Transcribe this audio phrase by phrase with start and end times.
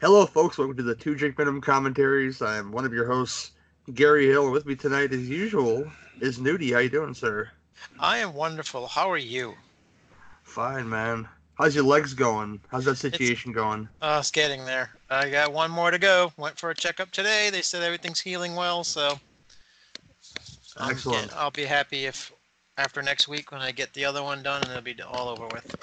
[0.00, 0.58] Hello, folks.
[0.58, 2.42] Welcome to the Two Drink Minimum Commentaries.
[2.42, 3.52] I'm one of your hosts,
[3.94, 6.72] Gary Hill, and with me tonight, as usual, is Newty.
[6.74, 7.50] How you doing, sir?
[7.98, 8.86] I am wonderful.
[8.86, 9.54] How are you?
[10.42, 11.26] Fine, man.
[11.54, 12.60] How's your legs going?
[12.68, 13.88] How's that situation going?
[14.02, 14.90] Uh, it's getting there.
[15.08, 16.30] I got one more to go.
[16.36, 17.48] Went for a checkup today.
[17.48, 19.18] They said everything's healing well, so
[20.76, 21.30] I'm Excellent.
[21.30, 22.32] get- I'll be happy if
[22.76, 25.46] after next week when I get the other one done and it'll be all over
[25.46, 25.74] with.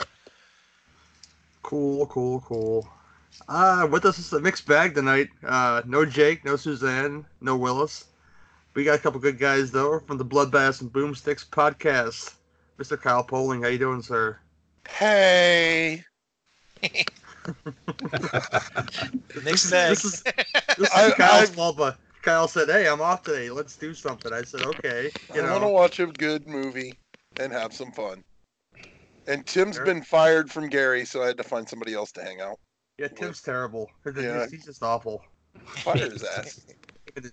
[1.63, 2.87] Cool, cool, cool.
[3.49, 5.27] Uh, with us is a mixed bag tonight.
[5.45, 8.05] Uh, no Jake, no Suzanne, no Willis.
[8.73, 12.35] We got a couple good guys though from the Bloodbaths and Boomsticks podcast.
[12.79, 12.99] Mr.
[12.99, 14.37] Kyle Poling, how you doing, sir?
[14.89, 16.03] Hey,
[19.43, 19.89] Mixed bag.
[19.89, 20.33] This is this
[20.79, 23.49] is I- Kyle's I- fault, but Kyle said, "Hey, I'm off today.
[23.49, 26.93] Let's do something." I said, "Okay." You I want to know, watch a good movie
[27.39, 28.23] and have some fun.
[29.27, 29.85] And Tim's Sure.
[29.85, 32.59] been fired from Gary, so I had to find somebody else to hang out.
[32.97, 33.89] Yeah, Tim's terrible.
[34.03, 34.45] He's, Yeah.
[34.49, 35.23] he's just awful.
[35.65, 36.65] Fire his ass.
[37.15, 37.31] Him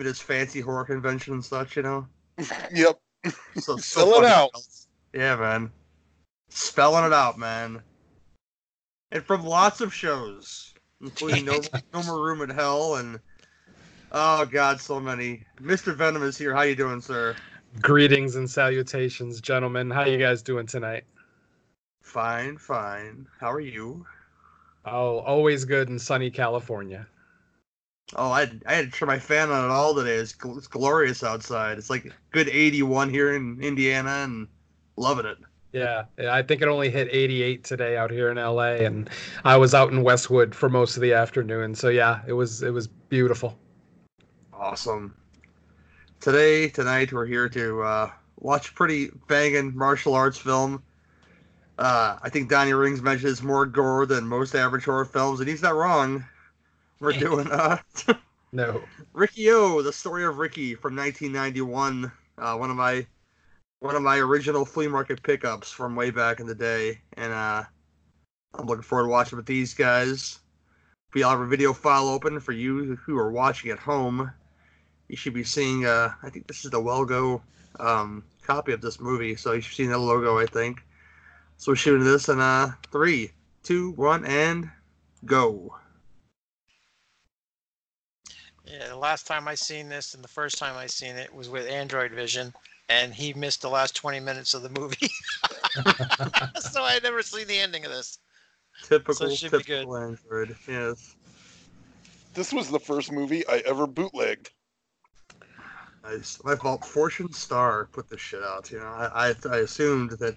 [0.00, 2.06] and his fancy horror convention and such, you know.
[2.72, 3.00] Yep.
[3.56, 4.50] So, Fill it out.
[4.52, 4.86] jealous.
[5.12, 5.70] Yeah, man.
[6.50, 7.82] Spelling it out, man.
[9.10, 11.60] And from lots of shows, including No,
[11.94, 13.18] no More Room in Hell and
[14.12, 15.42] oh god, so many.
[15.60, 15.94] Mr.
[15.94, 16.54] Venom is here.
[16.54, 17.34] How you doing, sir?
[17.80, 19.90] Greetings and salutations, gentlemen.
[19.90, 21.04] How you guys doing tonight?
[22.02, 23.26] Fine, fine.
[23.40, 24.06] How are you?
[24.92, 27.06] Oh, always good in sunny California.
[28.16, 30.14] Oh, I I had to turn my fan on it all today.
[30.14, 31.78] It's, gl- it's glorious outside.
[31.78, 34.48] It's like good 81 here in Indiana, and
[34.96, 35.38] loving it.
[35.72, 39.10] Yeah, I think it only hit 88 today out here in LA, and
[39.44, 41.74] I was out in Westwood for most of the afternoon.
[41.74, 43.58] So yeah, it was it was beautiful.
[44.54, 45.14] Awesome.
[46.20, 50.82] Today, tonight, we're here to uh, watch a pretty banging martial arts film.
[51.78, 55.62] Uh, I think Donnie Rings mentions more gore than most average horror films, and he's
[55.62, 56.24] not wrong.
[57.00, 57.78] We're doing uh,
[58.52, 62.10] No, Ricky O, the story of Ricky from 1991.
[62.38, 63.06] Uh, one of my
[63.80, 67.62] one of my original flea market pickups from way back in the day, and uh,
[68.54, 70.40] I'm looking forward to watching with these guys.
[71.14, 74.32] We all have a video file open for you who are watching at home.
[75.08, 75.84] You should be seeing.
[75.84, 77.42] Uh, I think this is the Well Go
[77.78, 80.38] um, copy of this movie, so you should see the logo.
[80.38, 80.82] I think.
[81.58, 83.32] So we're shooting this in uh, three,
[83.64, 84.70] two, one, and
[85.24, 85.74] go.
[88.64, 91.48] Yeah, the last time I seen this and the first time I seen it was
[91.48, 92.54] with Android Vision,
[92.88, 95.10] and he missed the last 20 minutes of the movie.
[96.60, 98.20] so I never seen the ending of this.
[98.84, 100.54] Typical, it should be typical Android.
[100.68, 101.16] Yes.
[102.34, 104.50] This was the first movie I ever bootlegged.
[106.04, 106.38] Nice.
[106.44, 106.84] My fault.
[106.84, 108.70] Fortune Star put this shit out.
[108.70, 110.36] You know, I I, I assumed that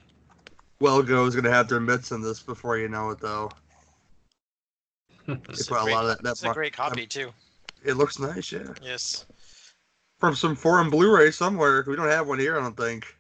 [0.81, 3.51] Well Go is gonna have their mitts in this before you know it, though.
[5.27, 6.23] It's a great- lot of that.
[6.23, 7.31] that It's a great copy too.
[7.83, 8.73] It looks nice, yeah.
[8.81, 9.25] Yes.
[10.19, 11.83] From some foreign Blu-ray somewhere.
[11.87, 13.15] We don't have one here, I don't think.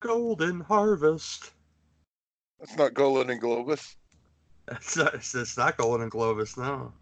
[0.00, 1.52] Golden Harvest.
[2.58, 3.96] That's not Golan and Globus.
[4.66, 6.92] That's not, it's, it's not Golden and Globus, no.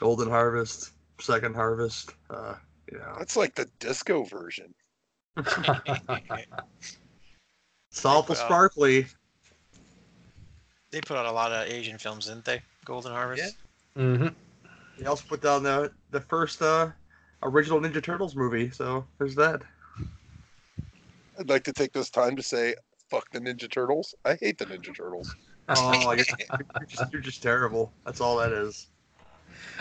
[0.00, 2.14] Golden Harvest, Second Harvest.
[2.30, 2.54] Uh,
[2.92, 3.14] yeah.
[3.18, 4.74] That's like the disco version.
[7.90, 8.44] Saltful Wow.
[8.46, 9.06] Sparkly.
[10.90, 12.62] They put out a lot of Asian films, didn't they?
[12.84, 13.56] Golden Harvest.
[13.96, 14.28] hmm
[14.96, 16.90] He also put down the the first uh,
[17.42, 19.62] original Ninja Turtles movie, so there's that.
[21.38, 22.76] I'd like to take this time to say,
[23.10, 24.14] fuck the Ninja Turtles.
[24.24, 25.34] I hate the Ninja Turtles.
[25.66, 26.26] Oh, you're,
[26.78, 27.90] you're just you're just terrible.
[28.04, 28.88] That's all that is.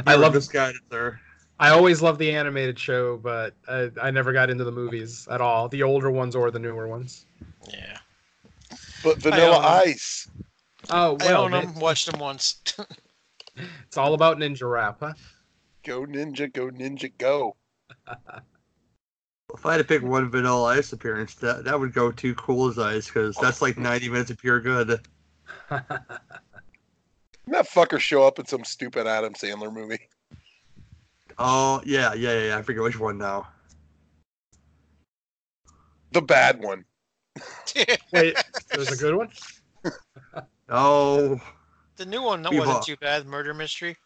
[0.07, 1.19] I You're love this guy, sir.
[1.59, 5.39] I always loved the animated show, but I, I never got into the movies at
[5.39, 5.69] all.
[5.69, 7.25] The older ones or the newer ones.
[7.69, 7.97] Yeah.
[9.03, 9.59] But Vanilla.
[9.85, 10.29] Ice.
[10.89, 11.79] Oh I well, own man, them.
[11.79, 12.61] Watched them once.
[13.55, 15.13] it's all about ninja rap, huh?
[15.85, 17.55] Go Ninja, go Ninja, go.
[19.53, 22.69] If I had to pick one Vanilla Ice appearance, that that would go to Cool
[22.69, 24.99] as Ice because that's like 90 minutes of pure good.
[27.47, 30.07] That fucker show up in some stupid Adam Sandler movie?
[31.37, 32.47] Oh yeah, yeah, yeah.
[32.47, 32.57] yeah.
[32.57, 33.47] I forget which one now.
[36.11, 36.85] The bad one.
[38.13, 38.37] Wait,
[38.69, 39.29] there's a good one.
[40.69, 41.39] Oh,
[41.97, 43.27] the new one that We've wasn't too bad.
[43.27, 43.97] Murder mystery.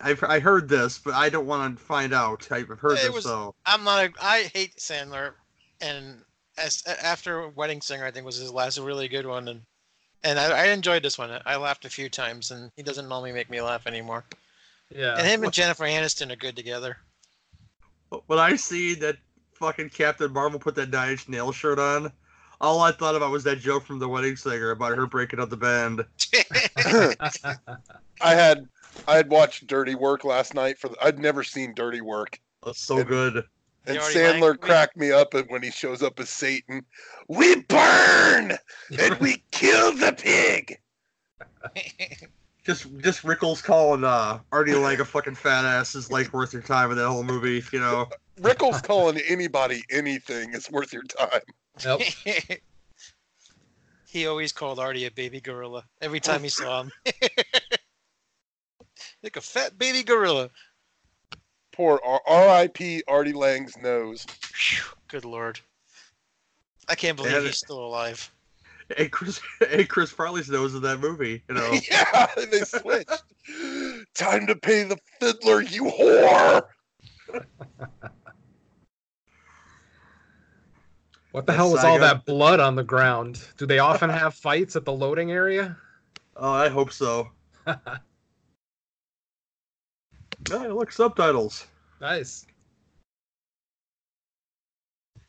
[0.00, 2.46] I've I heard this, but I don't want to find out.
[2.52, 3.54] I've heard It this was- so.
[3.66, 4.04] I'm not.
[4.04, 5.32] A, I hate Sandler,
[5.80, 6.22] and
[6.58, 9.62] as after Wedding Singer, I think was his last really good one, and
[10.22, 11.40] and I, I enjoyed this one.
[11.46, 14.24] I laughed a few times, and he doesn't normally make me laugh anymore.
[14.94, 15.16] Yeah.
[15.16, 16.96] And him and Jennifer Aniston are good together.
[18.26, 19.16] When I see that
[19.54, 22.10] fucking Captain Marvel put that Nine Inch Nail shirt on,
[22.60, 25.50] all I thought about was that joke from The Wedding Singer about her breaking up
[25.50, 26.04] the band.
[28.20, 28.68] I had
[29.06, 32.40] I had watched Dirty Work last night for the, I'd never seen Dirty Work.
[32.64, 33.44] That's so good.
[33.86, 36.84] And Sandler like- cracked me up when he shows up as Satan.
[37.28, 38.58] We burn
[38.98, 40.78] and we kill the pig.
[42.68, 46.60] Just just Rickles calling uh Artie like a fucking fat ass is like worth your
[46.60, 48.06] time in that whole movie, you know.
[48.40, 51.40] Rickles calling anybody anything is worth your time.
[51.82, 52.00] Yep.
[54.06, 56.92] he always called Artie a baby gorilla every time he saw him.
[59.22, 60.50] like a fat baby gorilla.
[61.72, 63.02] Poor R- R.I.P.
[63.08, 64.26] Artie Lange's nose.
[65.08, 65.58] Good lord.
[66.86, 68.30] I can't believe Yeah, he's still alive.
[68.96, 69.40] And Chris
[69.70, 71.78] and Chris Farley's nose in that movie, you know.
[71.90, 73.22] yeah, they switched.
[74.14, 76.62] Time to pay the fiddler, you whore.
[81.32, 83.42] What the hell was all that blood on the ground?
[83.58, 85.76] Do they often have fights at the loading area?
[86.36, 87.28] Oh, I hope so.
[87.66, 87.74] Hey,
[90.68, 91.66] look, subtitles.
[92.00, 92.46] nice.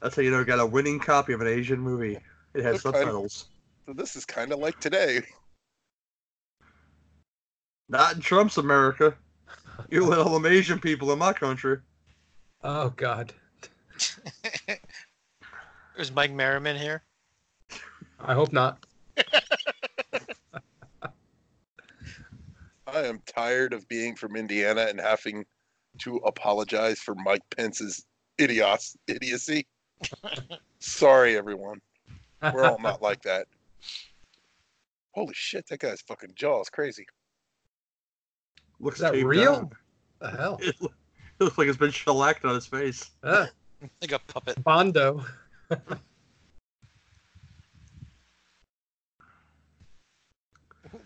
[0.02, 2.18] That's how you know I got a winning copy of an Asian movie.
[2.54, 3.48] It has Look, I- subtitles.
[3.86, 5.22] So this is kind of like today.
[7.88, 9.16] Not in Trump's America.
[9.90, 11.78] You let all them Asian people in my country.
[12.64, 13.34] Oh God.
[15.98, 17.02] Is Mike Merriman here?
[18.20, 18.86] I hope not.
[22.88, 25.46] I am tired of being from Indiana and having
[26.00, 28.06] to apologize for Mike Pence's
[28.38, 29.66] idiots idiocy.
[30.80, 31.82] Sorry, everyone.
[32.42, 33.48] We're all not like that.
[35.12, 37.06] Holy shit, that guy's fucking jaw is crazy.
[38.80, 39.56] Looks Is that real?
[39.56, 39.70] on.
[40.22, 40.60] the hell?
[40.64, 40.94] It, loo-
[41.40, 43.12] it looks like it's been shellacked on his face.
[43.24, 43.48] Ah,
[44.02, 44.62] Like a puppet.
[44.64, 45.24] Bondo.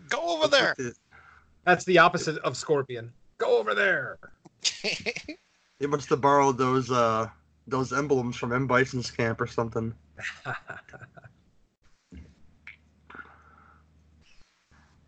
[0.08, 0.74] Go over there.
[1.64, 3.12] That's the opposite of Scorpion.
[3.38, 4.18] Go over there.
[5.80, 7.28] He must have borrowed those uh
[7.66, 9.94] those emblems from M Bison's camp or something.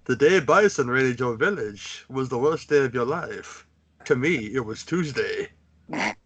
[0.04, 3.66] The day Bison raided your village was the worst day of your life.
[4.04, 5.50] To me, it was Tuesday.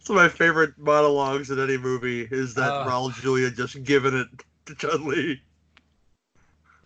[0.00, 2.86] It's one of my favorite monologues in any movie is that Ah.
[2.88, 4.28] Raul Julia just giving it
[4.66, 5.42] to Chun Li.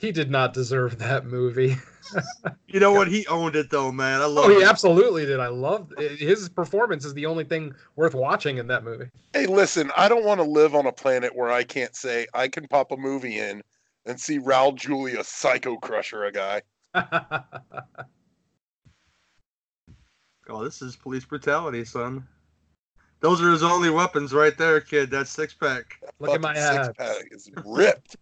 [0.02, 1.76] He did not deserve that movie.
[2.66, 3.08] You know what?
[3.08, 4.20] He owned it though, man.
[4.20, 4.68] I love Oh, he it.
[4.68, 5.40] absolutely did.
[5.40, 7.04] I love his performance.
[7.06, 9.06] Is the only thing worth watching in that movie.
[9.32, 12.48] Hey, listen, I don't want to live on a planet where I can't say I
[12.48, 13.62] can pop a movie in
[14.04, 16.62] and see Raul Julia psycho crusher a guy.
[20.48, 22.26] Oh, this is police brutality, son.
[23.20, 25.10] Those are his only weapons right there, kid.
[25.10, 25.98] That six pack.
[26.18, 26.86] Look at my Fucking abs.
[26.88, 28.16] six-pack is ripped.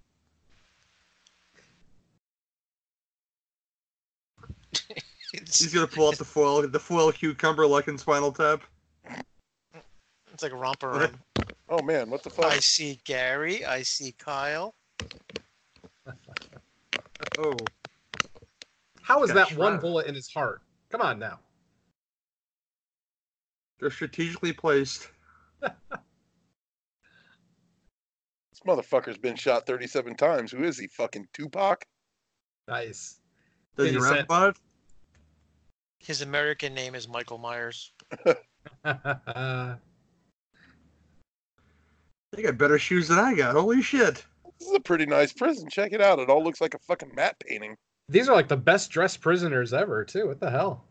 [5.32, 8.62] He's gonna pull out the foil, the foil cucumber like in Spinal Tap.
[10.32, 11.18] it's like a romper room.
[11.68, 12.46] Oh man, what the fuck?
[12.46, 13.64] I see Gary.
[13.64, 14.74] I see Kyle.
[17.38, 17.56] Oh,
[19.02, 19.80] How is Got that one shroud.
[19.80, 20.62] bullet in his heart?
[20.90, 21.38] Come on now.
[23.78, 25.08] they're strategically placed.
[25.62, 25.72] This
[28.66, 30.50] motherfucker's been shot 37 times.
[30.52, 30.86] Who is he?
[30.88, 31.84] Fucking Tupac?
[32.68, 33.19] Nice.
[33.80, 34.56] Does he Did he rap about it?
[35.98, 37.92] His American name is Michael Myers.
[42.32, 43.56] They got better shoes than I got.
[43.56, 44.24] Holy shit!
[44.60, 45.68] This is a pretty nice prison.
[45.68, 46.20] Check it out.
[46.20, 47.76] It all looks like a fucking matte painting.
[48.08, 50.28] These are like the best dressed prisoners ever, too.
[50.28, 50.84] What the hell?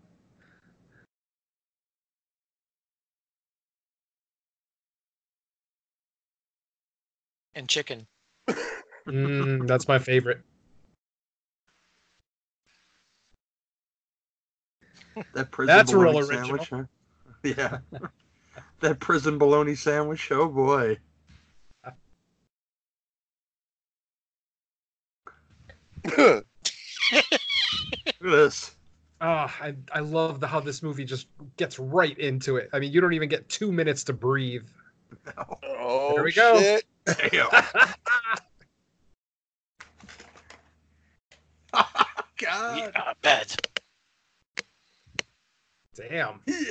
[7.56, 8.06] And chicken.
[9.08, 10.42] Mm, that's my favorite.
[15.34, 16.66] That prison That's a real bologna original.
[16.66, 16.70] sandwich.
[16.70, 16.84] Huh?
[17.44, 17.78] Yeah.
[18.82, 20.32] that prison bologna sandwich.
[20.32, 20.98] Oh boy.
[26.18, 26.46] Look
[27.14, 28.76] at this.
[29.22, 32.70] Ah, I, I love the, how this movie just gets right into it.
[32.74, 34.66] I mean, you don't even get two minutes to breathe.
[35.64, 36.60] oh, There we go.
[36.60, 36.86] shit.
[37.06, 37.50] Damn.
[42.38, 42.76] God.
[42.76, 43.69] We are bad.
[46.08, 46.42] Damn.
[46.46, 46.56] Yeah.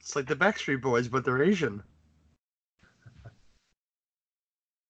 [0.00, 1.82] It's like the Backstreet Boys, but they're Asian.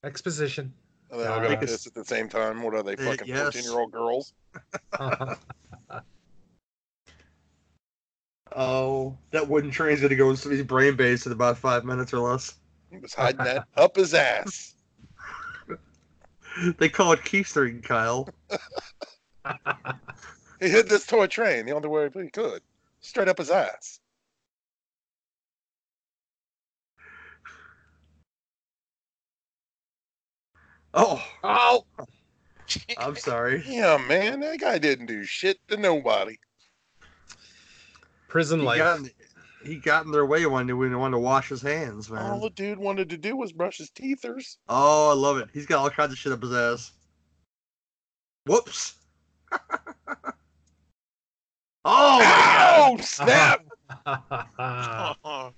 [0.03, 0.75] Exposition.
[1.09, 2.65] And they all Uh, got this at the same time.
[2.65, 3.55] What are they, Uh, fucking yes.
[3.55, 4.33] 14 year old girls?
[8.57, 12.19] Oh, that wooden train's gonna go into his brain base in about five minutes or
[12.19, 12.55] less.
[12.91, 14.74] He was hiding that up his ass.
[16.79, 18.29] They call it keystering, Kyle.
[20.61, 22.63] He hid this toy train the only way he could.
[23.01, 24.01] Straight up his ass.
[30.95, 31.85] Oh, oh,
[32.97, 33.63] I'm sorry.
[33.67, 36.39] Yeah, man, that guy didn't do shit to nobody.
[38.29, 38.79] prison He life.
[38.79, 39.11] got, in,
[39.65, 42.31] he got in their way when he wanted to wash his hands, man.
[42.31, 44.59] All the dude wanted to do was brush his teethers.
[44.69, 45.49] Oh, I love it.
[45.53, 46.93] He's got all kinds of shit up his ass.
[48.47, 48.97] Whoops.
[51.85, 52.97] oh, my Ow!
[52.97, 53.05] God.
[53.05, 53.65] Snap!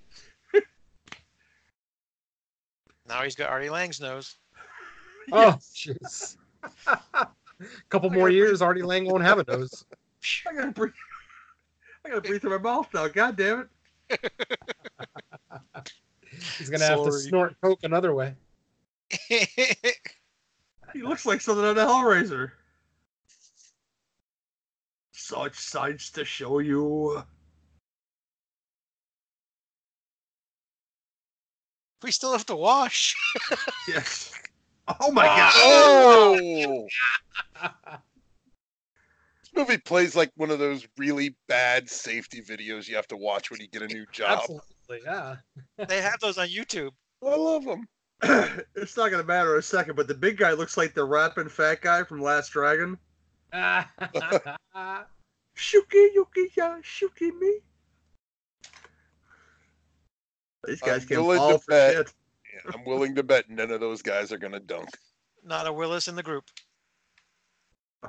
[3.09, 4.37] now he's got Artie Lange's nose.
[5.33, 6.37] oh, jeez.
[6.87, 7.29] A
[7.89, 9.85] Couple more years, Artie Lange won't have a nose.
[10.49, 10.93] I gotta breathe.
[12.05, 13.09] I gotta breathe through my mouth now.
[13.09, 13.69] God damn it.
[16.59, 18.35] He's gonna have to snort coke another way.
[20.93, 22.53] He looks like something on a Hellraiser.
[25.13, 27.23] Such sights to show you.
[32.07, 33.15] we still have to wash.
[33.89, 34.33] Yes.
[35.01, 35.53] Oh my god.
[35.57, 36.87] Oh!
[39.57, 43.51] this movie plays like one of those really bad safety videos you have to watch
[43.51, 44.41] when you get a new job.
[44.41, 45.37] Absolutely, yeah.
[45.89, 46.91] they have those on YouTube.
[47.25, 47.89] I love them.
[48.75, 51.81] it's not gonna matter a second, but the big guy looks like the rapping fat
[51.81, 52.99] guy from Last Dragon.
[53.53, 54.57] Shuki
[56.15, 57.59] yuki ya shuki me.
[60.67, 61.97] These guys I'm can willing fall to for bet.
[61.97, 62.13] shit.
[62.55, 64.89] Yeah, I'm willing to bet none of those guys are gonna dunk.
[65.45, 66.45] Not a Willis in the group.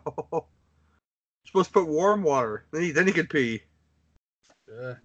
[0.06, 0.46] Oh.
[1.48, 2.66] Supposed to put warm water.
[2.72, 3.62] Then he then he could pee.
[4.70, 4.96] Yeah.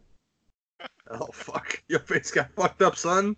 [1.08, 1.80] Oh fuck.
[1.88, 3.36] Your face got fucked up, son.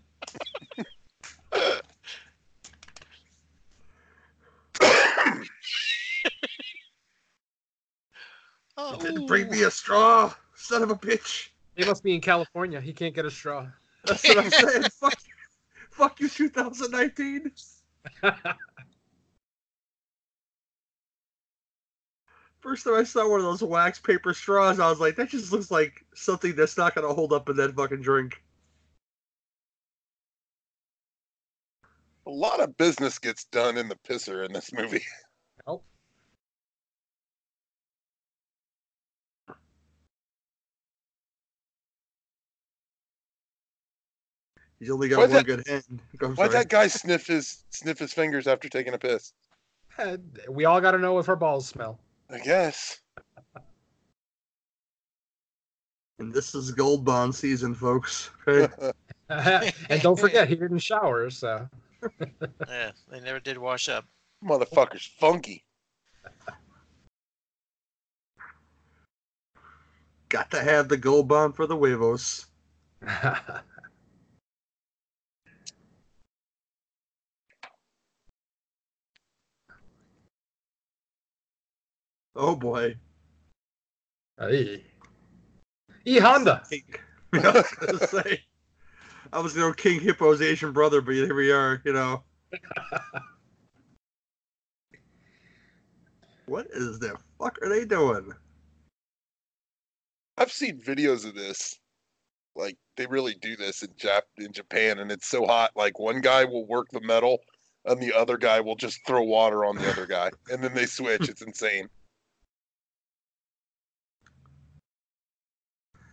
[8.76, 11.50] Oh, Didn't bring me a straw, son of a bitch.
[11.76, 12.80] He must be in California.
[12.80, 13.66] He can't get a straw.
[14.04, 14.84] That's what I'm saying.
[15.00, 15.32] fuck you.
[15.90, 17.52] Fuck you, 2019.
[22.64, 25.52] First time I saw one of those wax paper straws, I was like, that just
[25.52, 28.42] looks like something that's not gonna hold up in that fucking drink.
[32.26, 35.04] A lot of business gets done in the pisser in this movie.
[44.78, 46.37] He's only got Why'd one that- good hand.
[46.37, 49.33] Why'd that guy sniff his sniff his fingers after taking a piss?
[49.97, 50.16] Uh,
[50.49, 51.99] we all got to know if our balls smell.
[52.31, 53.00] I guess.
[56.19, 58.31] And this is gold bond season, folks.
[58.47, 58.73] Okay.
[59.28, 61.69] and don't forget, he didn't shower, so.
[62.69, 64.04] yeah, they never did wash up.
[64.45, 65.64] Motherfucker's funky.
[70.28, 72.47] Got to have the gold bond for the huevos.
[82.36, 82.96] Oh boy.
[84.38, 84.84] hey.
[86.04, 86.62] E Honda.
[87.32, 88.40] I was gonna say.
[89.32, 91.80] I was gonna King Hippo's Asian brother, but here we are.
[91.84, 92.22] You know.
[96.46, 98.32] what is the fuck are they doing?
[100.36, 101.78] I've seen videos of this.
[102.56, 105.72] Like they really do this in Jap in Japan, and it's so hot.
[105.74, 107.38] Like one guy will work the metal,
[107.84, 110.86] and the other guy will just throw water on the other guy, and then they
[110.86, 111.28] switch.
[111.28, 111.88] It's insane.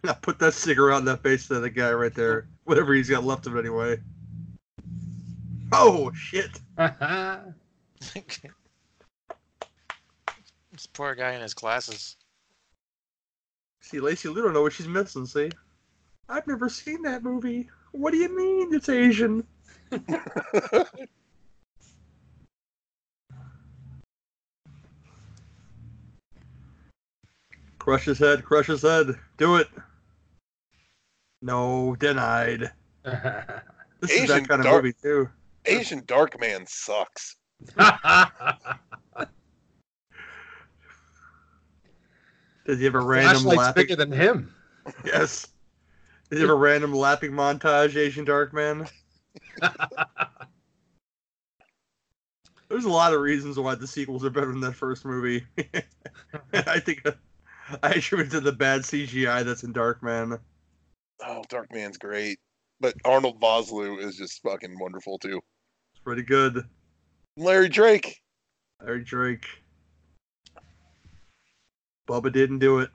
[0.03, 2.47] Now put that cigarette on that face of the guy right there.
[2.63, 3.99] Whatever he's got left of it anyway.
[5.71, 6.59] Oh shit.
[6.77, 6.97] this
[10.91, 12.15] poor guy in his glasses.
[13.81, 15.51] See, Lacey Lou don't know what she's missing, see?
[16.29, 17.69] I've never seen that movie.
[17.91, 19.45] What do you mean it's Asian?
[27.77, 29.15] Crush his head, crush his head.
[29.37, 29.67] Do it.
[31.41, 32.71] No, denied.
[34.01, 35.29] This is that Asian kind of movie too.
[35.65, 37.35] Asian Dark Man sucks.
[37.77, 38.31] Does
[42.79, 43.83] he have a random Flashlight's lapping?
[43.83, 44.51] bigger than him.
[45.05, 45.47] Yes.
[46.31, 48.87] Did you have a random lapping montage, Asian Dark Man?
[52.69, 55.45] There's a lot of reasons why the sequels are better than that first movie.
[56.53, 57.05] I think
[57.83, 60.39] I attribute it to the bad CGI that's in Darkman.
[61.25, 62.39] Oh, Darkman's great,
[62.79, 65.39] but Arnold Vosloo is just fucking wonderful too.
[65.93, 66.63] It's pretty good.
[67.37, 68.21] Larry Drake.
[68.83, 69.45] Larry Drake.
[72.07, 72.89] Bubba didn't do it.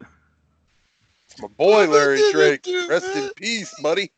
[1.28, 2.62] It's my boy, Bubba Larry Drake.
[2.62, 4.12] do Rest in peace, buddy.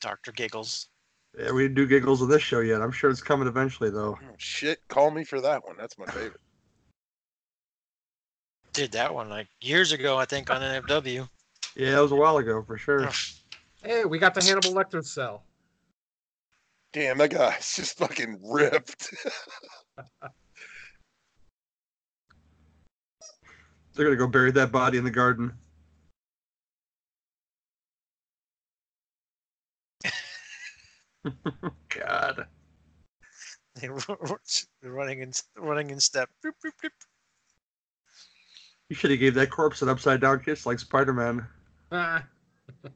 [0.00, 0.88] Doctor Giggles.
[1.38, 2.82] Yeah, we didn't do giggles on this show yet.
[2.82, 4.18] I'm sure it's coming eventually, though.
[4.20, 5.76] Oh, shit, call me for that one.
[5.78, 6.40] That's my favorite.
[8.80, 11.28] Did that one like years ago, I think, on NFW.
[11.76, 13.08] Yeah, it was a while ago for sure.
[13.08, 13.12] Oh.
[13.82, 15.44] Hey, we got the Hannibal Lecter cell.
[16.94, 19.14] Damn, that guy's just fucking ripped.
[23.94, 25.52] They're gonna go bury that body in the garden.
[31.90, 32.46] God.
[33.74, 33.94] They're
[34.82, 36.30] running in running in step.
[36.42, 36.88] Boop, boop, boop.
[38.90, 41.46] You should have gave that corpse an upside down kiss like Spider Man.
[41.92, 42.24] Ah,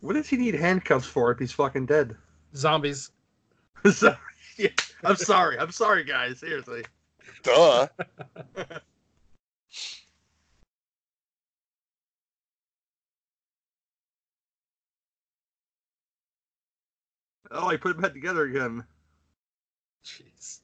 [0.00, 2.16] What does he need handcuffs for if he's fucking dead?
[2.56, 3.10] zombies.
[3.92, 4.16] sorry.
[4.56, 4.68] Yeah,
[5.04, 5.58] I'm sorry.
[5.58, 6.40] I'm sorry, guys.
[6.40, 6.84] Seriously.
[7.44, 7.86] Duh.
[17.50, 18.84] Oh, he put it back together again.
[20.04, 20.60] Jeez.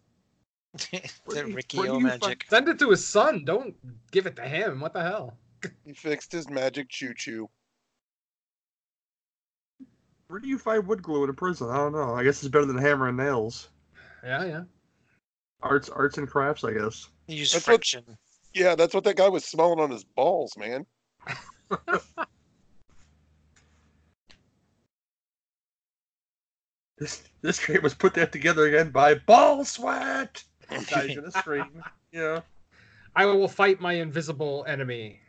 [1.25, 2.45] Where the do you- Ricky O you magic.
[2.49, 3.45] Send it to his son.
[3.45, 3.75] Don't
[4.11, 4.81] give it to him.
[4.81, 5.37] What the hell?
[5.85, 7.49] He fixed his magic choo choo.
[10.29, 11.71] Where do you find wood glue in a prison?
[11.71, 12.15] I don't know.
[12.15, 13.69] I guess it's better than hammer and nails.
[14.23, 14.63] Yeah, yeah.
[15.63, 17.09] Arts, arts and crafts, I guess.
[17.29, 18.05] You use That's what- friction.
[18.53, 20.87] Yeah, that's what that guy was smelling on his balls, man.
[26.99, 30.43] This this train was put that together again by ball sweat.
[30.91, 31.83] Guys in the stream.
[32.13, 32.41] Yeah.
[33.17, 35.21] I will fight my invisible enemy.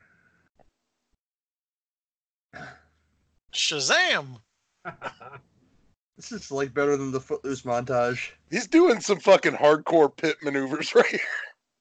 [3.53, 4.39] Shazam!
[6.15, 8.31] This is like better than the Footloose montage.
[8.49, 11.05] He's doing some fucking hardcore pit maneuvers right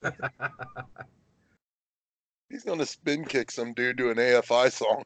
[0.03, 0.13] here.
[2.51, 5.05] He's gonna spin kick some dude to an AFI song.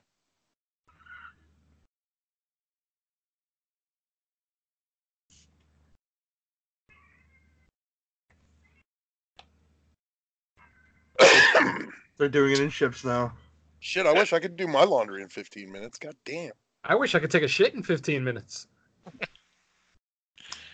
[12.19, 13.33] They're doing it in ships now.
[13.81, 15.99] Shit, I wish I could do my laundry in 15 minutes.
[15.99, 16.51] God damn.
[16.85, 18.67] I wish I could take a shit in 15 minutes.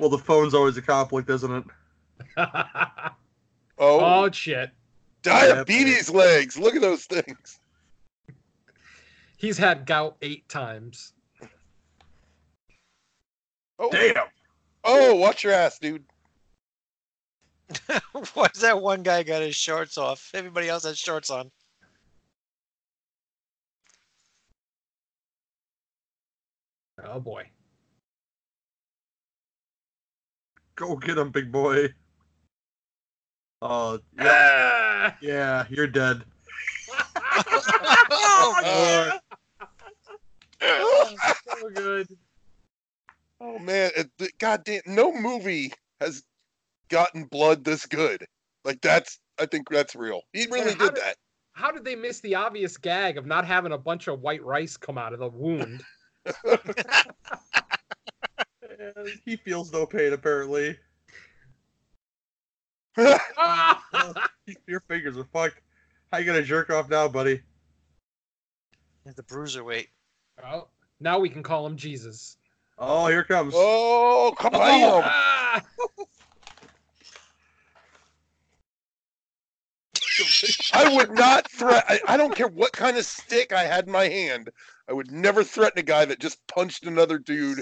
[0.00, 1.64] Well, the phone's always a conflict, isn't it?
[3.78, 4.70] Oh, oh shit.
[5.22, 6.56] diabetes legs.
[6.58, 7.58] Look at those things.
[9.36, 11.12] He's had gout eight times.
[13.78, 14.26] Oh, Damn.
[14.84, 16.04] oh, watch your ass, dude.
[18.34, 20.30] Why is that one guy got his shorts off?
[20.34, 21.50] Everybody else has shorts on.
[27.04, 27.48] Oh boy.
[30.76, 31.88] Go get him, big boy.
[33.62, 35.16] Oh, yeah, Ah!
[35.20, 36.22] yeah, you're dead.
[40.62, 42.08] oh, so good.
[43.40, 46.22] Oh man, it, the, goddamn, no movie has
[46.88, 48.26] gotten blood this good.
[48.64, 50.22] Like that's, I think that's real.
[50.32, 51.16] He really did did- that.
[51.52, 54.76] How did they miss the obvious gag of not having a bunch of white rice
[54.76, 55.84] come out of the wound?
[59.24, 60.76] he feels no pain, apparently.
[64.66, 65.60] Your fingers are fucked.
[66.12, 67.40] How you gonna jerk off now, buddy?
[69.16, 69.88] the bruiser weight.
[70.42, 72.38] well, now we can call him Jesus.
[72.78, 73.52] Oh, here comes.
[73.56, 75.02] oh, kabam!
[75.04, 75.62] Ah!
[80.74, 81.84] I would not threat.
[81.88, 84.50] I, I don't care what kind of stick I had in my hand.
[84.88, 87.60] I would never threaten a guy that just punched another dude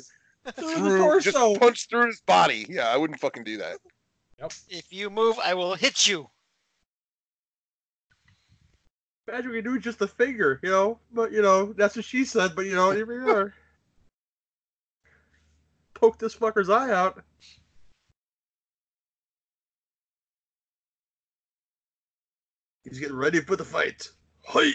[0.57, 2.66] Through through, just punched through his body.
[2.68, 3.79] Yeah, I wouldn't fucking do that.
[4.68, 6.29] If you move, I will hit you.
[9.29, 10.98] Imagine we do just a finger, you know.
[11.12, 12.57] But you know, that's what she said.
[12.57, 13.55] But you know, here we are.
[15.94, 17.22] Poke this fucker's eye out.
[22.92, 24.11] He's getting ready for the fight.
[24.48, 24.70] Hi.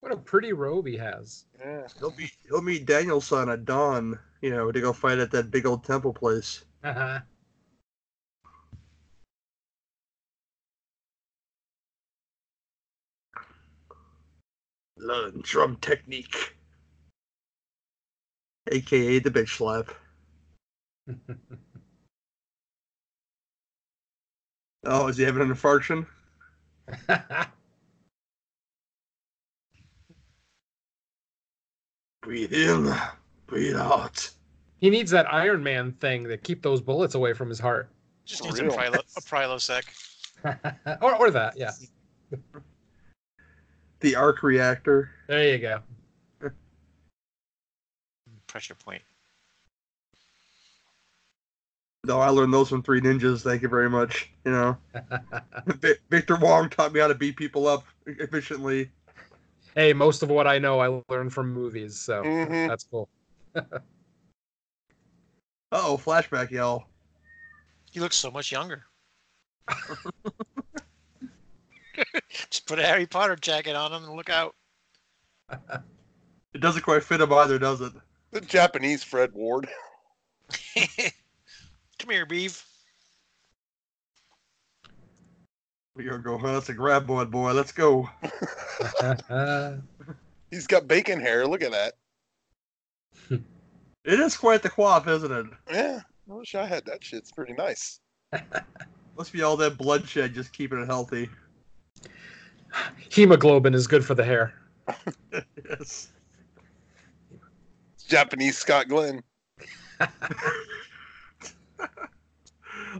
[0.00, 1.46] What a pretty robe he has.
[1.58, 1.86] Yeah.
[1.98, 5.64] He'll be he'll meet Danielson at dawn, you know, to go fight at that big
[5.64, 6.66] old temple place.
[6.84, 7.20] Uh-huh.
[14.98, 16.56] Learn drum technique.
[18.70, 19.88] AKA the bitch slap.
[24.84, 26.06] Oh, is he having an infarction?
[32.22, 32.94] Breathe in,
[33.46, 34.30] breathe out.
[34.78, 37.90] he needs that Iron Man thing to keep those bullets away from his heart.
[38.24, 38.72] Just For needs a, real.
[38.72, 39.84] Prilo, a Prilosec.
[41.02, 41.72] or, or that, yeah.
[44.00, 45.10] The arc reactor.
[45.26, 45.80] There you go.
[48.46, 49.02] Pressure point.
[52.04, 53.42] No, I learned those from Three Ninjas.
[53.42, 54.30] Thank you very much.
[54.44, 54.78] You know,
[56.10, 58.90] Victor Wong taught me how to beat people up efficiently.
[59.74, 62.68] hey, most of what I know I learned from movies, so Mhm.
[62.68, 63.08] that's cool.
[65.72, 66.88] Oh, flashback yell.
[67.90, 68.84] He looks so much younger.
[72.50, 74.54] Just put a Harry Potter jacket on him and look out.
[76.54, 77.92] It doesn't quite fit him either, does it?
[78.30, 79.68] The Japanese Fred Ward.
[80.74, 82.64] Come here, Beeve.
[85.94, 86.38] We gotta go.
[86.38, 87.52] That's a grab board, boy.
[87.52, 88.08] Let's go.
[90.50, 91.46] He's got bacon hair.
[91.46, 91.94] Look at that.
[94.04, 95.46] It is quite the quaff, isn't it?
[95.70, 96.00] Yeah.
[96.30, 97.18] I wish I had that shit.
[97.18, 98.00] It's pretty nice.
[99.16, 101.28] Must be all that bloodshed just keeping it healthy.
[103.10, 104.54] Hemoglobin is good for the hair.
[105.68, 106.08] yes.
[107.94, 109.22] It's Japanese Scott Glenn.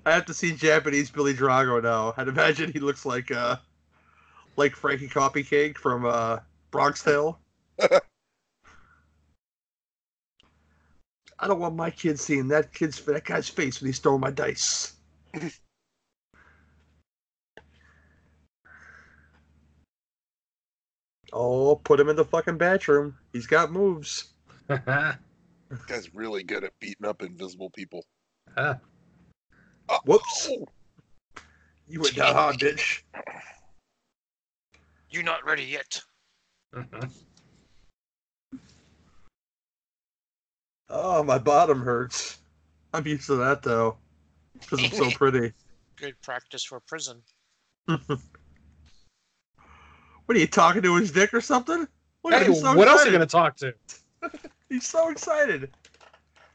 [0.04, 2.14] I have to see Japanese Billy Drago now.
[2.16, 3.56] I'd imagine he looks like uh
[4.56, 6.38] like Frankie Coffeecake from uh
[6.70, 7.38] Bronx Tale.
[11.40, 14.30] I don't want my kids seeing that kid's that guy's face when he's throwing my
[14.30, 14.94] dice.
[21.32, 23.16] oh, put him in the fucking bathroom.
[23.32, 24.32] He's got moves.
[24.68, 28.04] This guy's really good at beating up invisible people.
[29.90, 30.50] Oh, Whoops.
[30.50, 30.66] Oh,
[31.86, 33.00] You went down hard, bitch.
[35.08, 36.02] You're not ready yet.
[40.90, 42.38] Oh, my bottom hurts.
[42.92, 43.96] I'm used to that though,
[44.60, 45.52] because I'm so pretty.
[45.96, 47.22] Good practice for prison.
[50.28, 51.88] What are you talking to his dick or something?
[52.22, 53.72] Look Hey, so what else are you going to talk to?
[54.68, 55.70] He's so excited.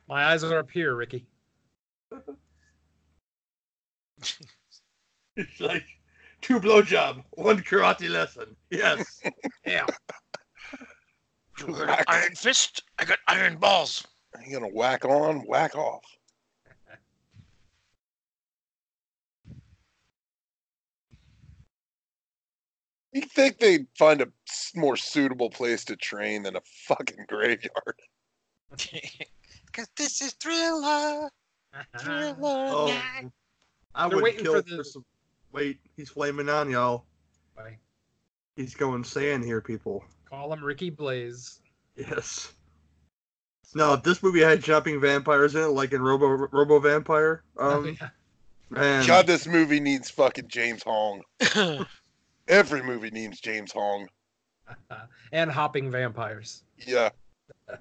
[0.07, 1.25] My eyes are up here, Ricky.
[5.35, 5.83] It's like
[6.41, 8.55] two blowjob, one karate lesson.
[8.69, 9.19] Yes.
[9.65, 9.87] Yeah.
[11.59, 12.83] You heard Iron Fist?
[12.99, 14.05] I got iron balls.
[14.45, 16.03] you gonna whack on, whack off.
[23.13, 24.27] You think they'd find a
[24.75, 27.99] more suitable place to train than a fucking graveyard?
[29.71, 31.29] Cause this is thriller.
[31.99, 33.31] Thriller Oh, night.
[33.95, 35.05] I They're would waiting kill for for, some.
[35.51, 37.05] Wait, he's flaming on y'all.
[37.55, 37.77] Bye.
[38.55, 40.03] He's going sand here, people.
[40.29, 41.59] Call him Ricky Blaze.
[41.95, 42.53] Yes.
[43.75, 47.97] No, if this movie had jumping vampires in it, like in Robo Robo Vampire, um,
[48.69, 51.23] man, God, this movie needs fucking James Hong.
[52.47, 54.07] Every movie needs James Hong.
[55.31, 56.63] and hopping vampires.
[56.85, 57.09] Yeah,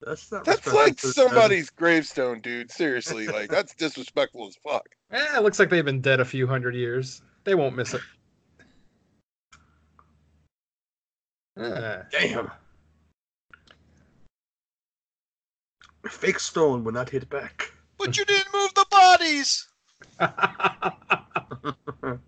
[0.00, 0.44] that's not.
[0.44, 1.28] that's like to the dead.
[1.28, 2.70] somebody's gravestone, dude.
[2.70, 4.88] Seriously, like that's disrespectful as fuck.
[5.10, 7.22] Eh, it looks like they've been dead a few hundred years.
[7.44, 8.02] They won't miss it.
[11.58, 12.02] Eh.
[12.10, 12.50] Damn.
[16.08, 17.72] Fake stone will not hit back.
[17.98, 19.66] but you didn't move the bodies.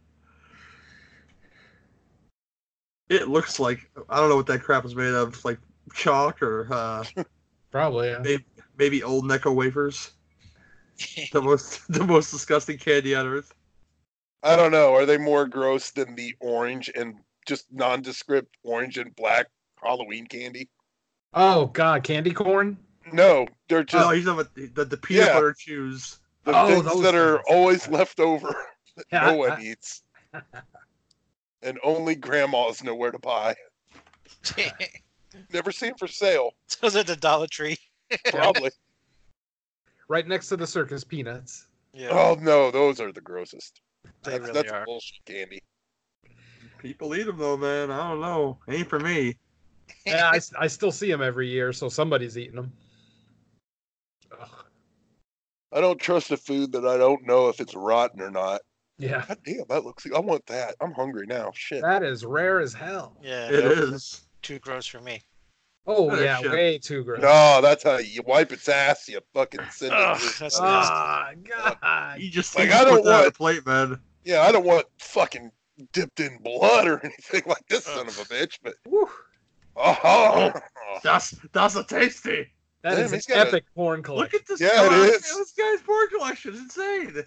[3.10, 5.58] It looks like I don't know what that crap is made of, like
[5.92, 7.04] chalk or uh,
[7.72, 8.08] Probably.
[8.10, 8.20] Yeah.
[8.22, 8.44] maybe,
[8.78, 10.12] maybe old Necco wafers.
[11.32, 13.52] The most the most disgusting candy on earth.
[14.42, 14.94] I don't know.
[14.94, 19.48] Are they more gross than the orange and just nondescript orange and black
[19.82, 20.68] Halloween candy?
[21.34, 22.76] Oh God, candy corn.
[23.12, 25.32] No, they're just oh, he's on the, the the peanut Yeah.
[25.34, 26.18] butter chews.
[26.44, 27.46] the Oh, things those that are things.
[27.48, 28.79] always left over that Yeah,
[29.12, 30.02] no one I- eats,
[31.62, 33.54] and only grandmas know where to buy.
[35.52, 36.50] Never seen for sale.
[36.80, 37.76] Those are the Dollar Tree.
[38.30, 38.70] Probably.
[40.08, 41.66] Right next to the circus peanuts.
[41.92, 43.80] Yeah, Oh no, those are the grossest.
[44.24, 44.84] they That's, really that's are.
[44.84, 45.60] bullshit candy.
[46.78, 47.90] People eat them though, man.
[47.90, 48.58] I don't know.
[48.68, 49.36] Ain't for me.
[50.06, 52.72] Yeah, I, s- I still see them every year, so somebody's eating them.
[54.40, 54.48] Ugh.
[55.72, 58.60] I don't trust a food that I don't know if it's rotten or not.
[59.00, 60.06] Yeah, God damn, that looks.
[60.14, 60.74] I want that.
[60.80, 61.50] I'm hungry now.
[61.54, 61.82] Shit.
[61.82, 63.16] that is rare as hell.
[63.22, 64.22] Yeah, It is.
[64.42, 65.22] too gross for me.
[65.86, 66.50] Oh Oh, yeah, shit.
[66.52, 67.22] way too gross.
[67.22, 69.08] No, that's how you wipe its ass.
[69.08, 70.20] You fucking send Ugh, it.
[70.20, 71.30] through- that's Ah,
[71.82, 72.20] God.
[72.20, 74.00] You just Like, I don't put that on a want- plate, man.
[74.24, 75.50] Yeah, I don't want fucking
[75.92, 78.58] dipped in blood or anything like this son of a bitch.
[78.62, 79.08] But Whew.
[79.76, 80.52] oh,
[81.02, 82.48] That's that's a tasty.
[82.82, 84.38] That Damn, is an got a- epic porn collection.
[84.38, 84.60] Look at this.
[84.60, 85.04] Yeah, it guy.
[85.06, 85.22] is.
[85.22, 87.24] This guy's porn collection is insane.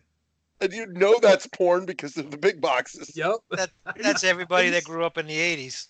[0.63, 3.15] And you know that's porn because of the big boxes.
[3.15, 3.35] Yep.
[4.01, 5.87] That's everybody that grew up in the '80s.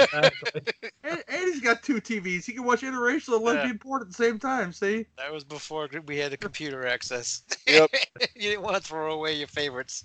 [0.00, 0.62] exactly.
[1.04, 2.44] And, and he's got two TVs.
[2.44, 3.52] He can watch interracial and Yeah.
[3.52, 4.72] lesbian porn at the same time.
[4.72, 5.06] See?
[5.18, 7.42] That was before we had the computer access.
[7.66, 7.90] Yep.
[8.34, 10.04] you didn't want to throw away your favorites.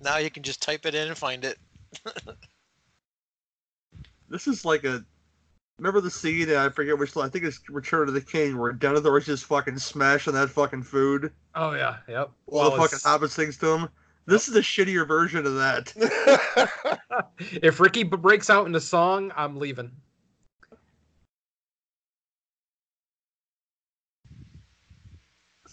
[0.00, 1.58] Now you can just type it in and find it.
[4.28, 5.04] This is like a.
[5.78, 6.50] Remember the scene?
[6.54, 7.16] I forget which.
[7.16, 10.82] I think it's Return of the King, where Denethor is just fucking smashing that fucking
[10.84, 11.96] food Oh yeah.
[12.06, 12.30] Yep.
[12.44, 13.88] while the Well, fucking hobbit things to him.
[14.26, 15.92] This is a shittier version of that.
[17.38, 19.90] if Ricky breaks out into song, I'm leaving.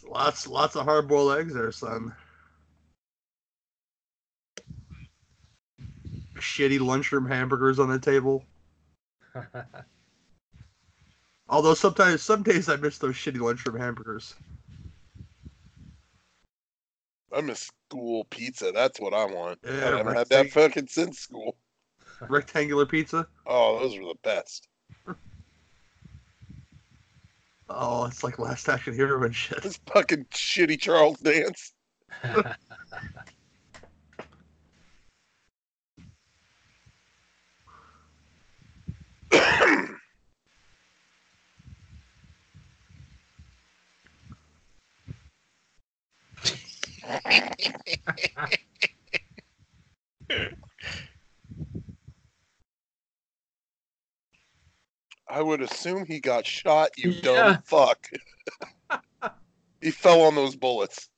[0.05, 2.13] Lots, lots of hard-boiled eggs there, son.
[6.35, 8.45] Shitty lunchroom hamburgers on the table.
[11.53, 14.33] Although sometimes, some days I miss those shitty lunchroom hamburgers.
[17.31, 18.71] I miss school pizza.
[18.73, 19.59] That's what I want.
[19.63, 20.17] Yeah, I haven't right.
[20.17, 21.55] had that fucking since school.
[22.27, 23.27] Rectangular pizza.
[23.45, 24.67] Oh, those were the best.
[27.69, 29.63] Oh, it's like Last Action Hero and shit.
[29.63, 31.73] This fucking shitty Charles Dance.
[55.27, 57.21] I would assume he got shot, you Yeah.
[57.21, 58.09] dumb fuck.
[59.81, 61.09] he fell on those bullets.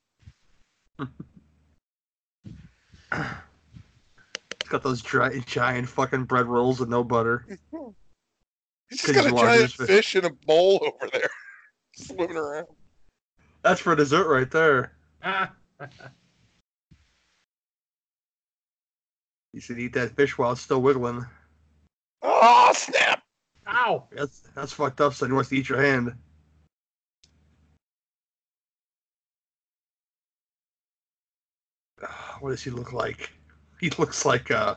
[3.12, 7.46] It's got those dry, giant fucking bread rolls with no butter.
[8.90, 11.30] He's Could just got you a giant this fi- fish in a bowl over there,
[11.96, 12.68] swimming around.
[13.64, 14.94] That's for dessert right there.
[19.54, 21.26] You should eat that fish while it's still wiggling.
[22.22, 23.24] Oh snap!
[23.68, 24.04] Ow!
[24.12, 25.14] That's that's fucked up.
[25.14, 26.14] Son, he wants to eat your hand.
[32.04, 33.32] Ah, What does he look like?
[33.80, 34.76] He looks like uh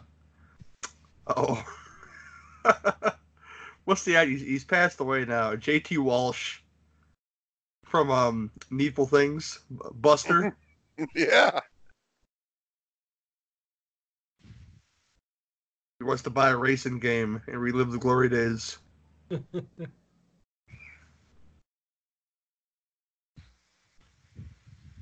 [1.27, 1.65] oh.
[3.85, 5.57] What's the he's, he's passed away now.
[5.57, 5.99] J.T.
[5.99, 6.59] Walsh
[7.85, 10.57] from um Needful Things, Buster.
[11.15, 11.61] Yeah,
[15.99, 18.79] he wants to buy a racing game and relive the glory days.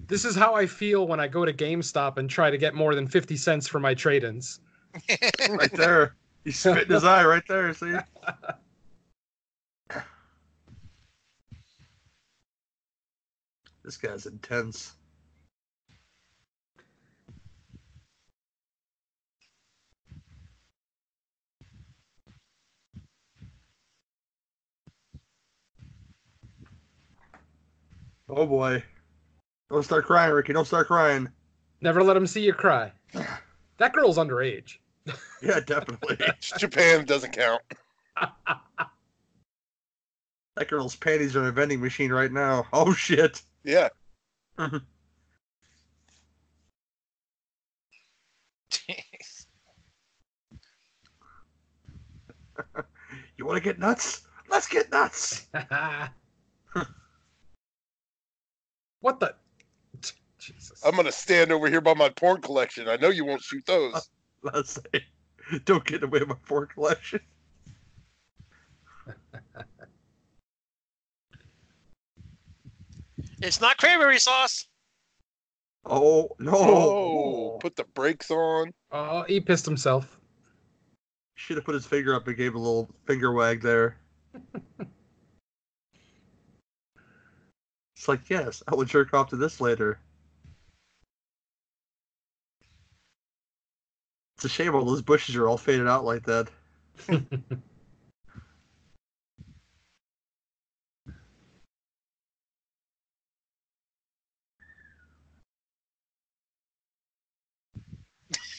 [0.09, 2.95] This is how I feel when I go to GameStop and try to get more
[2.95, 4.61] than 50 cents for my trade-ins.
[5.51, 6.15] Right there.
[6.45, 7.97] He's spitting his eye right there, see?
[13.85, 14.95] This guy's intense.
[28.29, 28.83] Oh boy.
[29.71, 30.53] Don't start crying, Ricky.
[30.53, 31.29] Don't start crying.
[31.81, 32.93] Never let them see you cry.
[33.79, 34.79] That girl's underage.
[35.43, 36.17] Yeah, definitely.
[36.57, 37.61] Japan doesn't count.
[40.57, 42.65] that girl's panties are in a vending machine right now.
[42.73, 43.43] Oh shit.
[43.65, 43.91] Yeah,
[53.37, 54.23] You want to get nuts?
[54.49, 55.49] Let's get nuts.
[59.07, 59.33] what the?
[60.41, 60.83] Jesus.
[60.85, 62.89] I'm gonna stand over here by my porn collection.
[62.89, 64.11] I know you won't shoot those.
[64.43, 65.05] Let's say,
[65.65, 67.21] don't get away with my porn collection.
[73.41, 74.67] it's not cranberry sauce.
[75.85, 76.53] Oh no!
[76.53, 78.73] Oh, put the brakes on.
[78.91, 80.19] Oh, he pissed himself.
[81.37, 83.99] Should have put his finger up and gave a little finger wag there.
[88.07, 89.99] it's like, yes, I will jerk off to this later.
[94.37, 96.49] It's a shame all those bushes are all faded out like that.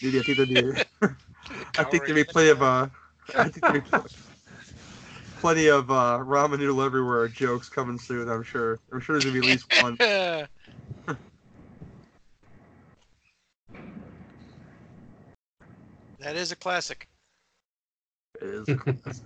[0.01, 0.85] Dude, I think there'd
[1.77, 2.87] I think there'd be plenty of uh,
[3.35, 4.05] I think there'd be pl-
[5.39, 8.29] plenty of uh, ramen noodle everywhere jokes coming soon.
[8.29, 8.79] I'm sure.
[8.91, 9.95] I'm sure there's gonna be at least one.
[16.19, 17.07] that is a classic.
[18.41, 19.23] It is a classic.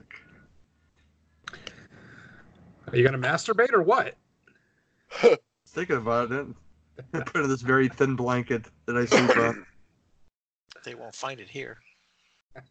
[2.88, 4.16] Are you gonna masturbate or what?
[5.68, 6.48] Thinking about it,
[7.26, 9.66] put in this very thin blanket that I sleep on.
[10.84, 11.78] They won't find it here.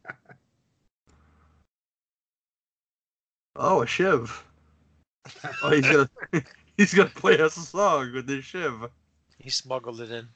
[3.62, 4.42] Oh, a shiv.
[5.62, 6.08] Oh, he's gonna
[6.78, 8.72] he's gonna play us a song with this shiv.
[9.38, 10.28] He smuggled it in.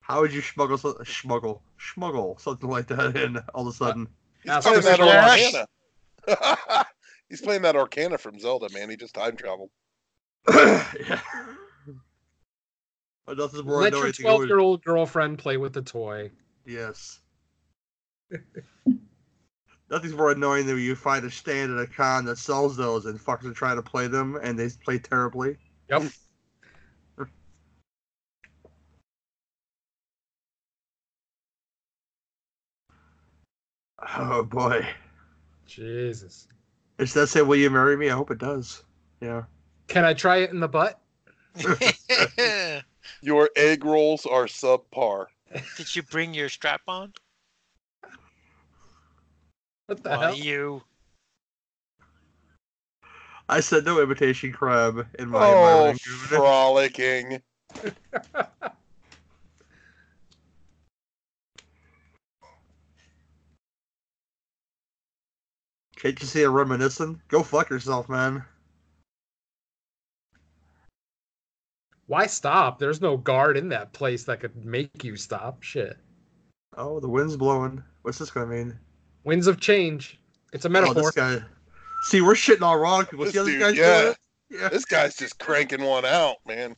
[0.00, 4.08] How would you smuggle smuggle smuggle something like that in all of a sudden?
[4.42, 4.98] He's Ask playing that
[6.26, 6.84] Ocarina.
[7.28, 8.90] He's playing that Ocarina from Zelda, man.
[8.90, 9.70] He just time traveled.
[10.52, 11.20] yeah.
[13.24, 16.32] But nothing's more Let your annoying than going- twelve-year-old girlfriend play with the toy.
[16.66, 17.20] Yes.
[19.90, 23.06] Nothing's more annoying than when you find a stand at a con that sells those
[23.06, 25.56] and fuckers are trying to play them and they play terribly.
[25.88, 26.04] Yep.
[34.18, 34.86] Oh boy.
[35.66, 36.48] Jesus.
[36.96, 38.08] Does that say will you marry me?
[38.08, 38.82] I hope it does.
[39.20, 39.42] Yeah.
[39.88, 40.98] Can I try it in the butt?
[43.20, 45.26] Your egg rolls are subpar.
[45.76, 47.12] Did you bring your strap on?
[49.90, 50.36] What the Why hell?
[50.36, 50.82] you?
[53.48, 55.96] I said no imitation crab in my, Oh, my rangoon.
[56.28, 57.42] frolicking.
[65.96, 67.18] Can't you see a reminiscent?
[67.26, 68.44] Go fuck yourself, man.
[72.06, 72.78] Why stop?
[72.78, 75.64] There's no guard in that place that could make you stop.
[75.64, 75.96] Shit.
[76.76, 77.82] Oh, the wind's blowing.
[78.02, 78.78] What's this gonna mean?
[79.24, 80.18] Winds of change.
[80.52, 80.94] It's a Oh, metaphor.
[81.02, 81.38] this guy.
[82.04, 83.06] See, we're shitting all wrong.
[83.12, 84.14] What's This the other dude, guy yeah.
[84.48, 84.68] Yeah.
[84.68, 86.74] This guy's just cranking one out, man.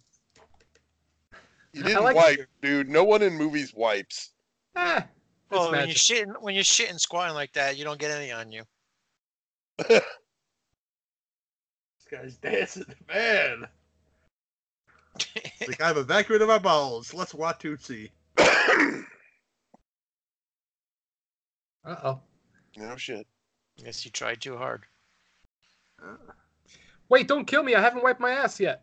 [1.72, 2.88] You didn't like- wipe, dude.
[2.88, 4.30] No one in movies wipes.
[4.76, 5.06] Ah, it's
[5.50, 8.50] Well, when you're shitting, when you're shitting squatting like that, you don't get any on
[8.52, 8.64] you.
[12.04, 13.66] This guy's dancing, man.
[15.68, 17.14] Like I'm evacuating my bowels.
[17.14, 18.10] Let's Watusi.
[21.84, 22.20] Uh-oh.
[22.76, 23.26] No shit.
[23.82, 24.84] Guess you tried too hard.
[26.02, 26.16] Uh,
[27.08, 27.74] wait, don't kill me.
[27.74, 28.82] I haven't wiped my ass yet.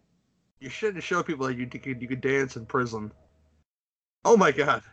[0.59, 3.11] You shouldn't show people that you could you could dance in prison.
[4.25, 4.83] Oh my god.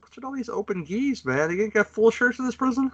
[0.00, 1.50] What's with all these open geese, man?
[1.50, 2.90] You ain't got full shirts in this prison?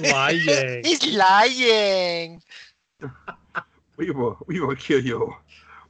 [0.00, 0.84] Lying.
[0.84, 2.42] He's lying.
[3.96, 5.34] We will we will kill you.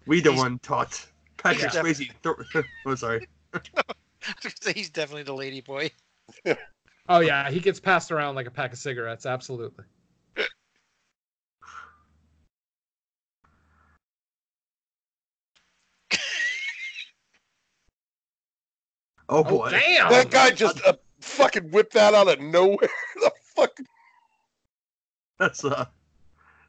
[0.07, 1.07] We the He's- one taught.
[1.39, 1.83] Patrick Yeah.
[1.83, 2.11] Swayze.
[2.53, 3.27] Th- oh, sorry.
[4.75, 5.91] He's definitely the lady boy.
[7.09, 9.27] Oh yeah, he gets passed around like a pack of cigarettes.
[9.27, 9.85] Absolutely.
[19.29, 19.71] Oh Oh boy.
[19.71, 20.11] damn!
[20.11, 22.89] That guy just uh, fucking whipped that out of nowhere.
[23.17, 23.71] the fuck?
[25.43, 25.87] That's uh.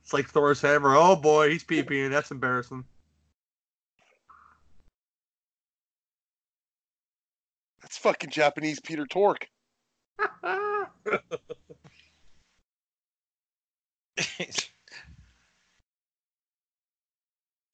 [0.01, 0.95] It's like Thor's hammer.
[0.95, 2.09] Oh boy, he's peeing.
[2.09, 2.83] That's embarrassing.
[7.81, 9.47] That's fucking Japanese Peter Tork.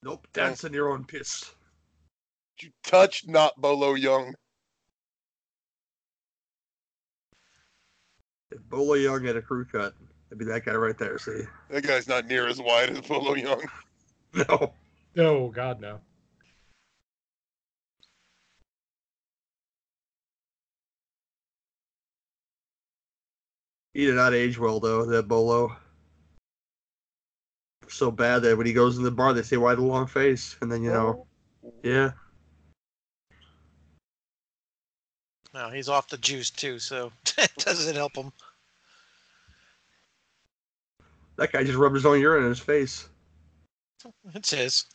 [0.01, 0.25] Nope.
[0.31, 1.51] Dance in your own piss.
[2.61, 4.33] You touch not Bolo Yeung.
[8.49, 9.93] If Bolo Yeung had a crew cut,
[10.29, 11.17] it'd be that guy right there.
[11.17, 11.41] See?
[11.69, 13.67] That guy's not near as wide as Bolo Yeung.
[14.31, 14.73] No.
[15.15, 15.99] no, God no.
[23.95, 25.03] He did not age well though.
[25.03, 25.75] That Bolo.
[27.87, 30.55] So bad that when he goes in the bar, they say, "Why the long face?"
[30.61, 31.25] And then you know,
[31.81, 32.11] yeah.
[35.53, 38.31] No, he's off the juice too, so it doesn't help him.
[41.39, 43.07] That guy just rubbed his own urine in his face.
[44.35, 44.85] It's his.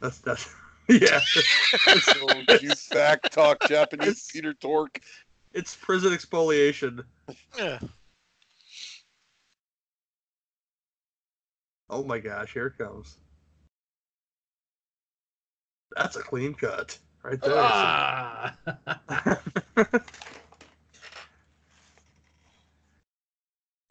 [0.00, 0.52] That's that's
[0.88, 1.20] yeah.
[1.20, 4.98] So you back talk Japanese Peter Tork.
[5.52, 7.04] It's prison exfoliation.
[7.56, 7.78] Yeah.
[11.88, 13.18] Oh my gosh, here it comes.
[15.94, 17.54] That's a clean cut right there.
[17.56, 18.56] Ah!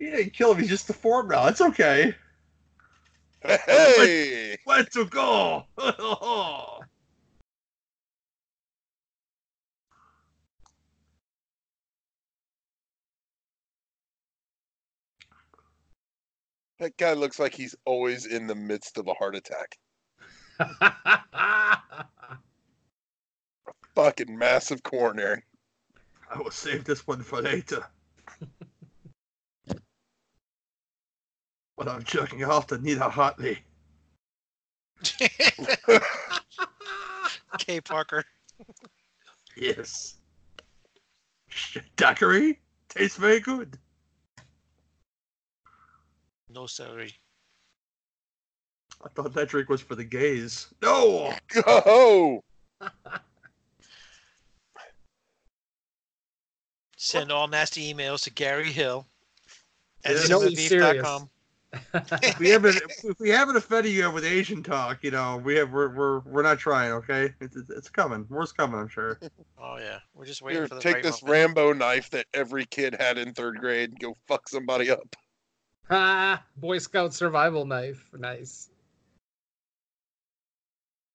[0.04, 0.60] he didn't kill him.
[0.60, 1.48] He's just deformed now.
[1.48, 2.14] It's okay.
[3.42, 5.64] Hey, Where to go?
[16.80, 19.78] that guy looks like he's always in the midst of a heart attack.
[23.96, 25.44] Fucking massive coronary.
[26.30, 27.86] I will save this one for later.
[31.78, 33.60] But I'm jerking off to Nita Hartley.
[37.58, 37.82] K.
[37.82, 38.24] Parker.
[39.56, 40.16] Yes.
[41.96, 42.60] Daiquiri
[42.90, 43.78] tastes very good.
[46.50, 47.14] No celery.
[49.04, 50.68] I thought that drink was for the gays.
[50.82, 51.34] No.
[51.50, 52.44] Go!
[56.98, 59.06] Send all nasty emails to Gary Hill
[60.06, 61.30] at You know he's cinemabeef.com.
[61.94, 65.72] If we haven't if we haven't offended you with Asian talk, you know, we have
[65.72, 67.34] we're we're, we're not trying, okay?
[67.42, 68.26] It's, it's- it's coming.
[68.30, 69.20] More's coming, I'm sure.
[69.66, 71.56] Oh yeah, we're just waiting Here, for the take right this moment.
[71.56, 75.16] Rambo knife that every kid had in third grade and go fuck somebody up.
[75.90, 78.10] Ah, Boy Scout survival knife.
[78.18, 78.70] Nice.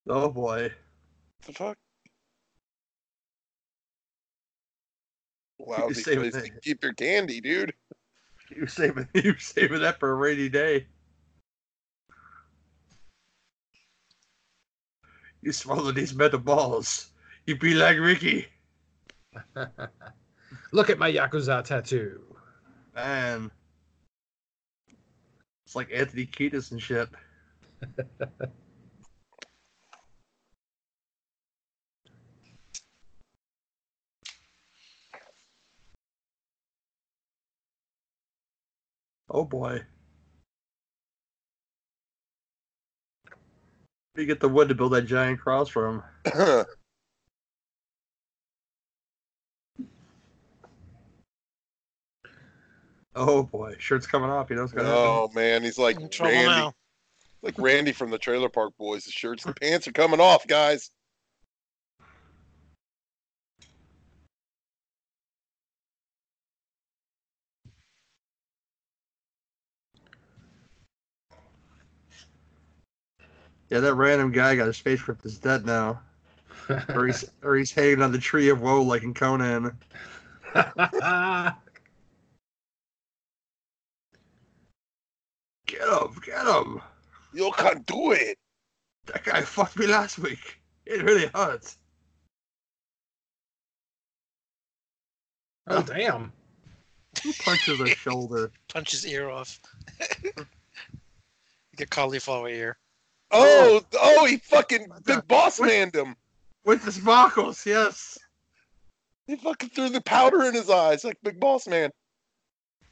[0.09, 0.73] Oh boy.
[1.47, 1.77] the fuck?
[5.59, 7.73] Wow, saving place keep your candy, dude.
[8.59, 10.87] You saving you saving that for a rainy day.
[15.43, 17.13] You swallow these metal balls.
[17.47, 18.49] You be like Ricky.
[20.73, 22.21] Look at my Yakuza tattoo.
[22.97, 23.53] Man.
[25.65, 27.09] It's like Anthony Kiedis and shit.
[39.31, 39.83] oh boy.
[44.17, 46.03] You get the wood to build that giant cross from.
[53.19, 54.49] Oh boy, shirt's coming off.
[54.49, 55.03] You know what's gonna happen.
[55.03, 56.73] oh man, he's like Randy, now.
[57.43, 59.05] like Randy from the Trailer Park Boys.
[59.05, 60.93] The shirts the pants are coming off, guys.
[73.71, 76.01] Yeah, that random guy got his spaceship is dead now.
[76.95, 79.77] or he's or he's hanging on the tree of woe like in Conan.
[85.67, 86.81] Get him, get him.
[87.35, 88.39] You can't do it.
[89.07, 90.59] That guy fucked me last week.
[90.87, 91.77] It really hurts.
[95.67, 96.33] oh damn.
[97.23, 98.51] Who punches a shoulder?
[98.69, 99.61] Punch his ear off.
[101.77, 102.79] Get cauliflower ear.
[103.31, 106.17] Oh, oh, he fucking big boss what- manned him.
[106.65, 108.19] With the sparkles, yes.
[109.27, 111.91] He fucking threw the powder in his eyes like big boss man.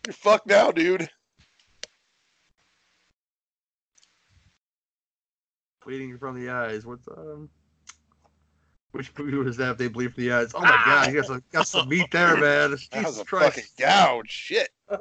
[0.07, 1.09] You're fucked now, dude.
[5.85, 6.85] Bleeding from the eyes.
[6.85, 7.49] What's um
[8.93, 10.53] which movie was that if they bleed from the eyes?
[10.55, 12.71] Oh my god, you got some got some meat there, man.
[12.71, 13.57] That was Jesus a Christ.
[13.57, 14.31] fucking gouge.
[14.31, 14.69] Shit.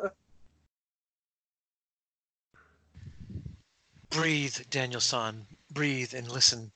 [4.16, 5.46] Breathe, Daniel San.
[5.72, 6.72] Breathe and listen.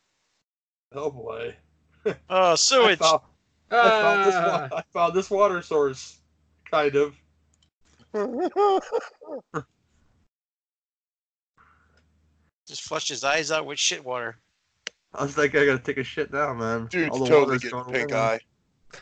[0.93, 1.55] Oh boy.
[2.29, 2.97] Oh, I sewage.
[2.99, 3.19] found,
[3.71, 4.67] I, found this, Ah.
[4.71, 6.19] wa- I found this water source.
[6.71, 7.13] Kind of.
[12.67, 14.37] Just flush his eyes out with shit water.
[15.13, 16.85] I was like, I gotta take a shit now, man.
[16.87, 18.19] Dude's All the totally water's getting pink away.
[18.21, 18.39] eye.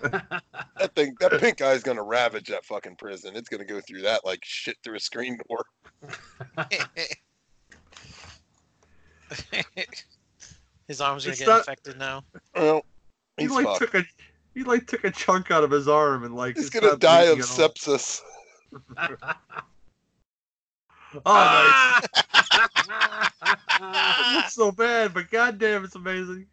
[0.79, 3.35] That thing, that pink eye is gonna ravage that fucking prison.
[3.35, 5.65] It's gonna go through that like shit through a screen door.
[10.88, 12.23] his arms gonna It's get not- infected now.
[12.55, 12.84] Well,
[13.38, 13.80] He like fucked.
[13.80, 14.03] took a
[14.53, 17.38] he like took a chunk out of his arm and like He's gonna die of
[17.38, 17.69] bleeding at all.
[17.69, 18.21] sepsis.
[21.25, 22.05] Oh, nice.
[23.80, 26.47] It looks so bad, but goddamn, it's amazing.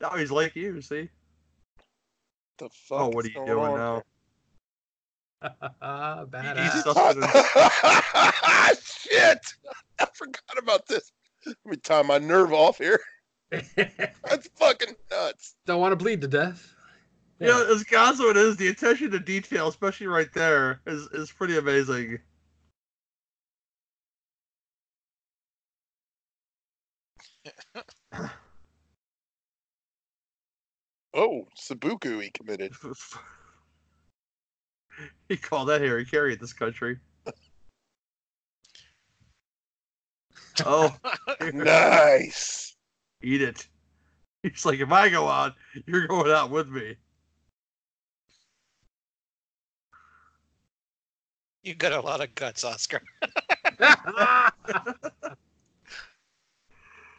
[0.00, 1.08] Now he's like you, see?
[2.58, 4.02] The oh, fuck Oh, what are you doing now?
[5.82, 6.62] Badass.
[6.64, 6.82] He's here?
[6.82, 8.80] sustenance.
[8.82, 9.54] Shit!
[10.00, 11.12] I forgot about this.
[11.46, 13.00] Let me tie my nerve off here.
[13.50, 15.54] That's fucking nuts.
[15.66, 16.74] Don't want to bleed to death.
[17.40, 21.30] You know, as gonzo it is, the attention to detail, especially right there, is is
[21.32, 22.18] pretty amazing.
[31.16, 32.72] Oh, seppuku he committed.
[35.28, 36.98] he called that Harry Carey in this country.
[40.64, 40.94] Oh,
[41.52, 42.76] nice.
[43.22, 43.66] eat it.
[44.42, 45.54] He's like, if I go out,
[45.86, 46.96] you're going out with me.
[51.62, 53.00] You got a lot of guts, Oscar.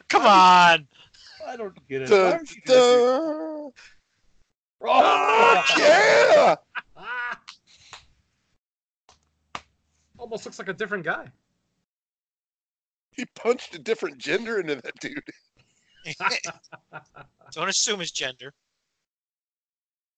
[0.08, 0.88] Come on.
[1.48, 2.10] I don't get it.
[2.12, 2.90] Why Dun, don't you do that?
[2.90, 3.72] dun.
[4.88, 6.56] Oh, Yeah.
[10.18, 11.28] Almost looks like a different guy.
[13.16, 15.24] He punched a different gender into that dude.
[17.52, 18.54] Don't assume his gender.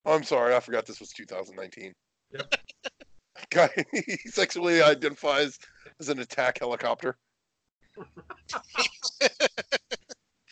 [0.05, 1.93] Oh, I'm sorry, I forgot this was 2019.
[2.31, 2.55] Yep.
[3.51, 5.59] Guy, he sexually identifies
[5.99, 7.17] as an attack helicopter.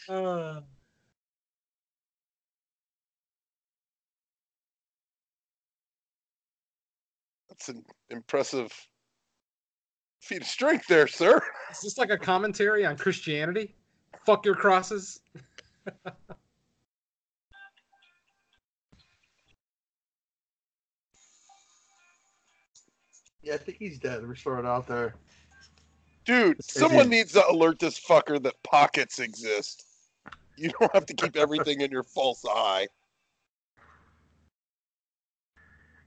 [0.07, 0.61] Uh,
[7.49, 8.71] That's an impressive
[10.25, 11.39] feat of strength there, sir.
[11.71, 13.75] is this like a commentary on Christianity?
[14.25, 15.19] Fuck your crosses.
[23.43, 24.27] Yeah, I think he's dead.
[24.27, 25.15] We're throwing it out there.
[26.25, 27.09] Dude, It's someone easy.
[27.09, 29.85] needs to alert this fucker that pockets exist.
[30.57, 32.87] You don't have to keep everything in your false eye.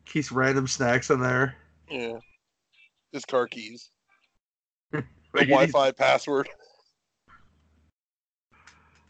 [0.06, 1.54] Keeps random snacks in there.
[1.88, 2.18] Yeah.
[3.12, 3.90] His car keys.
[5.32, 6.48] The Like, Wi-Fi password.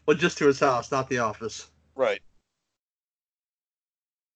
[0.05, 1.67] Well, just to his house, not the office.
[1.95, 2.21] Right.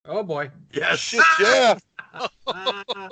[0.06, 0.52] Oh boy.
[0.72, 1.00] Yes.
[1.00, 1.78] Shit, yeah.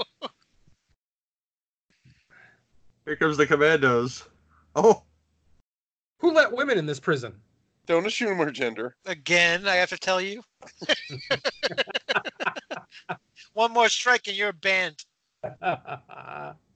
[3.05, 4.23] Here comes the commandos.
[4.75, 5.03] Oh,
[6.19, 7.33] Who let women in this prison?
[7.87, 8.95] Don't assume her gender.
[9.05, 10.43] Again, I have to tell you.
[13.53, 15.03] One more strike and you're banned.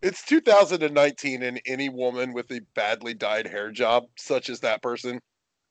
[0.00, 5.20] It's 2019, and any woman with a badly dyed hair job, such as that person,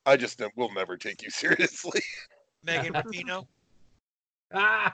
[0.05, 2.01] I just ne- will never take you seriously.
[2.63, 3.47] Megan Rapinoe.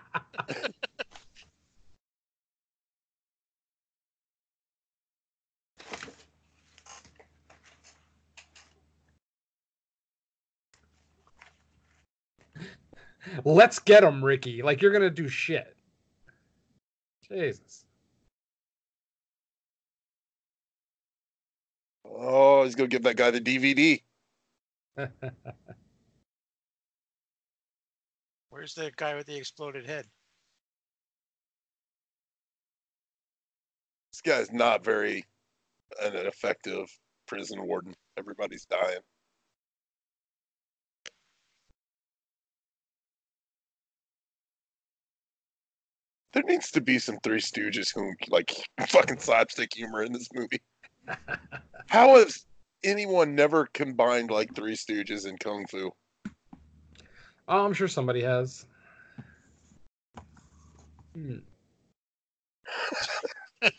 [13.45, 14.61] Let's get him, Ricky.
[14.61, 15.75] Like you're gonna do shit.
[17.27, 17.82] Jesus.
[22.15, 24.01] Oh, he's gonna give that guy the DVD.
[28.49, 30.05] Where's the guy with the exploded head?
[34.11, 35.25] This guy's not very
[36.01, 36.85] an effective
[37.27, 37.95] prison warden.
[38.17, 38.99] Everybody's dying.
[46.33, 48.51] There needs to be some Three Stooges who like
[48.87, 50.61] fucking slapstick humor in this movie.
[51.87, 52.45] How has
[52.83, 55.91] anyone never combined like Three Stooges and Kung Fu?
[57.47, 58.65] Oh, I'm sure somebody has.
[61.13, 61.37] Hmm.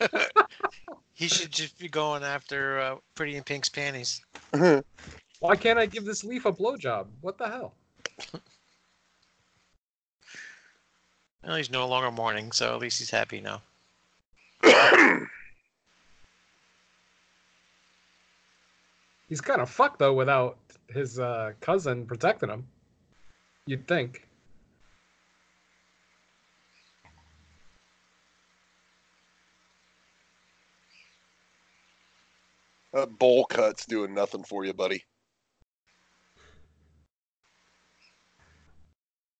[1.15, 4.21] He should just be going after uh, Pretty in Pink's panties.
[4.51, 7.07] Why can't I give this leaf a blowjob?
[7.21, 7.73] What the hell?
[11.41, 13.61] Well, he's no longer mourning, so at least he's happy now.
[19.27, 20.57] He's kind of fucked though without
[20.87, 22.67] his uh, cousin protecting him.
[23.67, 24.27] You'd think.
[32.93, 35.03] that bowl cut's doing nothing for you, buddy.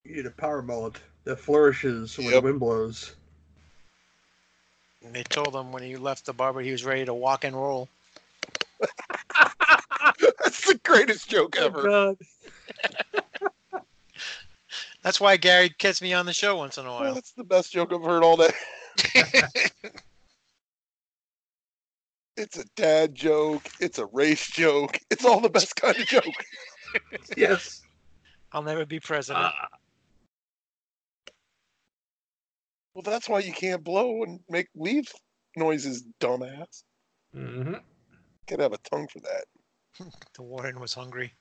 [0.03, 2.33] you need a power mullet that flourishes when Yep.
[2.33, 3.15] the wind blows.
[5.03, 7.55] And they told him when he left the barber he was ready to walk and
[7.55, 7.89] roll.
[10.55, 11.83] That's the greatest joke Oh, ever.
[11.83, 12.17] God.
[15.01, 17.13] That's why Gary gets me on the show once in a Oh, while.
[17.13, 18.49] that's the best joke I've heard all day.
[22.37, 23.69] It's a dad joke.
[23.79, 24.99] It's a race joke.
[25.09, 26.25] It's all the best kind of joke.
[27.37, 27.81] Yes.
[28.51, 29.45] I'll never be president.
[29.45, 29.67] Ah.
[32.93, 35.11] Well, that's why you can't blow and make leaf
[35.55, 36.83] noises, dumbass.
[37.33, 37.81] Mhm.
[38.47, 39.45] Gotta have a tongue for that
[40.35, 41.33] the warden was hungry.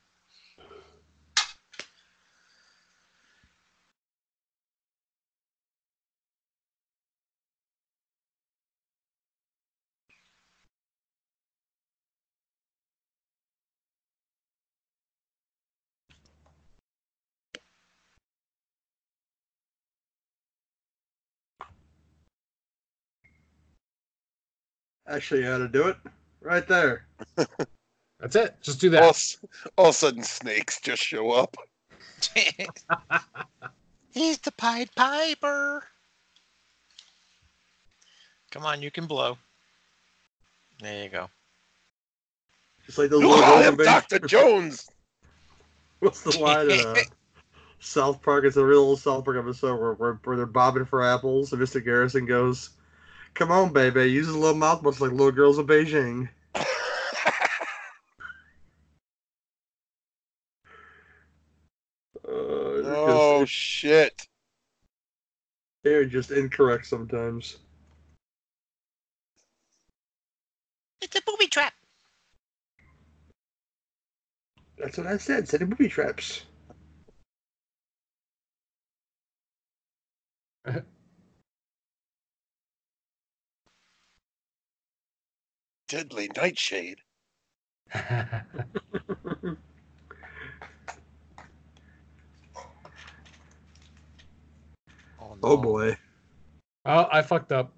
[25.06, 25.96] Actually, you ought to do it
[26.42, 27.06] right there.
[28.24, 28.56] That's it.
[28.62, 29.02] Just do that.
[29.02, 29.36] s-
[29.76, 31.58] all of a sudden, snakes just show up.
[34.14, 35.84] He's the Pied Piper.
[38.50, 39.36] Come on, you can blow.
[40.80, 41.28] There you go.
[42.86, 44.20] Just like those No, little I'm Dr.
[44.20, 44.88] Jones.
[45.98, 46.70] What's the line?
[46.70, 46.94] Uh,
[47.78, 48.46] South Park.
[48.46, 51.60] It's a real old South Park episode where, where, where they're bobbing for apples, and
[51.60, 51.84] Mr.
[51.84, 52.70] Garrison goes,
[53.34, 56.30] "Come on, baby, use a little mouth much like little girls in Beijing."
[62.26, 64.26] Uh, they're, oh shit!
[65.82, 67.58] they're just incorrect sometimes.
[71.02, 71.74] It's a booby trap.
[74.78, 75.46] That's what I said.
[75.46, 76.46] Setting booby traps.
[85.88, 87.00] Deadly nightshade.
[95.42, 95.62] Oh, Oh no.
[95.62, 95.96] boy.
[96.86, 97.72] oh, I fucked up.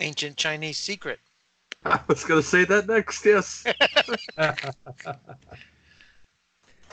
[0.00, 1.20] Ancient Chinese secret.
[1.84, 3.24] I was gonna say that next.
[3.24, 3.64] Yes.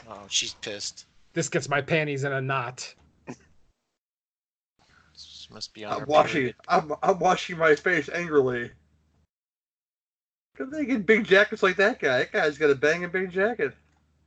[0.05, 1.05] Oh, she's pissed.
[1.33, 2.93] this gets my panties in a knot.
[5.13, 6.33] This must be on I'm washing.
[6.41, 6.55] period.
[6.67, 8.71] I'm I'm washing my face angrily.
[10.57, 12.19] Cause they get big jackets like that guy.
[12.19, 13.73] That guy's got a banging big jacket.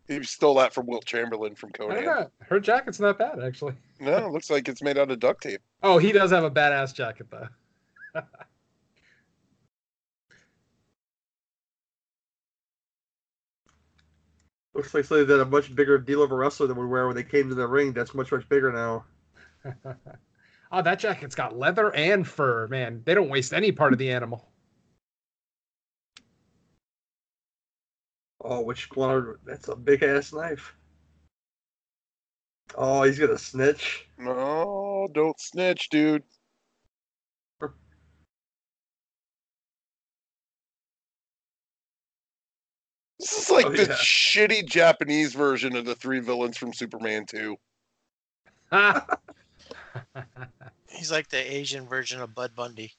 [0.09, 2.05] He stole that from Wilt Chamberlain from I don't Conan.
[2.05, 2.31] know.
[2.49, 3.75] Her jacket's not bad, actually.
[3.99, 5.63] No, it looks like it's made out of duct tape.
[5.83, 7.49] Oh, he does have a badass jacket, though.
[14.75, 17.17] Looks like something that a much bigger deal of a wrestler than we wear when
[17.17, 17.95] they came to the ring.
[17.95, 19.07] That's much much bigger now.
[20.73, 22.69] oh, that jacket's got leather and fur.
[22.69, 24.47] Man, they don't waste any part of the animal.
[28.49, 29.35] Oh, which one?
[29.45, 30.77] That's a big ass knife.
[32.77, 34.07] Oh, he's gonna snitch.
[34.19, 36.23] No, don't snitch, dude.
[43.19, 43.95] This is like Oh, the yeah.
[43.95, 47.57] shitty Japanese version of the three villains from Superman 2.
[50.89, 52.93] He's like the Asian version of Bud Bundy.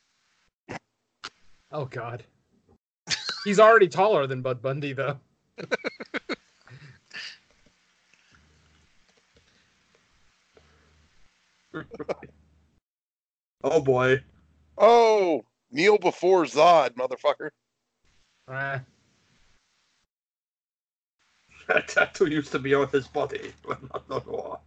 [1.71, 2.25] oh God.
[3.45, 5.19] He's already taller than Bud Bundy, though.
[13.63, 14.23] Oh boy.
[14.77, 17.49] Oh, kneel before Zod, motherfucker.
[18.47, 18.81] Ah,
[21.67, 24.59] That tattoo used to be on his body, but not no more.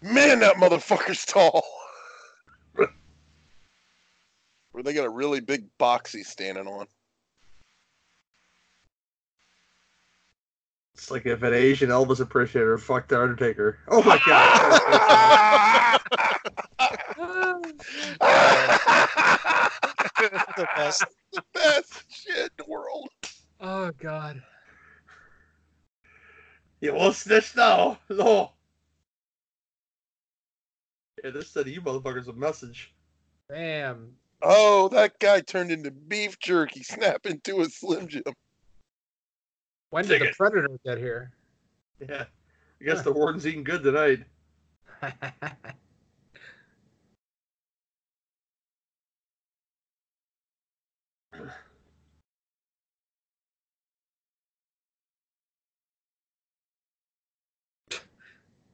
[0.00, 1.64] Man, that motherfucker's tall.
[2.74, 2.88] Where
[4.84, 6.86] they got a really big box he's standing on.
[10.98, 13.78] It's like if an Asian Elvis appreciator fucked the Undertaker.
[13.86, 14.80] Oh my god.
[20.56, 21.04] the best.
[21.32, 23.10] the best shit in the world.
[23.60, 24.42] oh God.
[26.80, 28.00] you won't snitch now.
[28.10, 28.50] No.
[31.22, 32.92] Yeah, this said you motherfuckers a message.
[33.48, 34.14] Damn.
[34.42, 38.24] Oh, that guy turned into beef jerky, snap into a Slim Jim.
[39.90, 40.36] When Take did the it.
[40.36, 41.32] Predator get here?
[42.06, 42.24] Yeah.
[42.80, 44.24] I guess the warden's eating good tonight.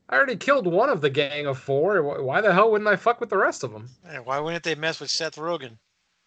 [0.08, 2.02] I already killed one of the gang of four.
[2.22, 3.88] Why the hell wouldn't I fuck with the rest of them?
[4.04, 5.78] Yeah, why wouldn't they mess with Seth Rogen?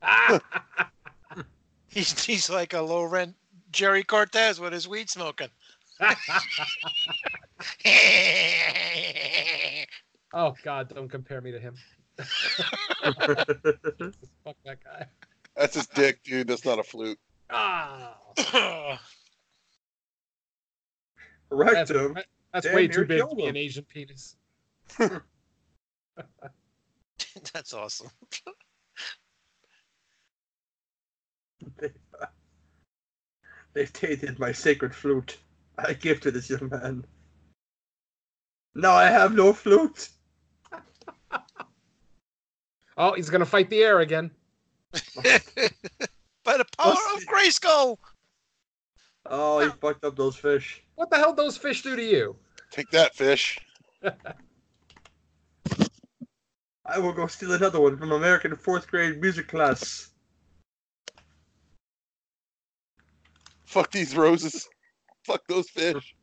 [1.88, 3.36] He's he's like a low rent
[3.72, 5.49] Jerry Cortez with his weed smoking.
[10.34, 10.93] oh God!
[10.93, 11.76] Don't compare me to him.
[12.18, 12.28] Fuck
[14.65, 15.07] that guy.
[15.55, 16.47] That's his dick, dude.
[16.47, 17.20] That's not a flute.
[17.49, 18.18] Ah,
[21.49, 22.18] Wrecked that's, him.
[22.53, 24.36] that's Damn way too big to be an Asian penis.
[27.53, 28.09] That's awesome.
[33.78, 35.38] They, they've tainted my sacred flute.
[35.78, 37.06] I give to this young man.
[38.74, 40.10] Now I have no flute.
[43.00, 44.32] Oh, he's gonna fight the air again.
[44.92, 48.00] By the power What's of the- Grayskull.
[49.28, 50.82] Oh, he fucked up those fish.
[50.96, 52.36] What the hell those fish do to you?
[52.72, 53.60] Take that, fish.
[56.88, 60.10] I will go steal another one from American fourth grade music class.
[63.68, 64.68] Fuck these roses.
[65.26, 66.15] Fuck those fish.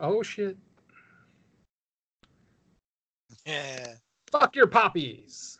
[0.00, 0.56] oh shit!
[3.44, 3.94] Yeah.
[4.32, 5.58] Fuck your poppies.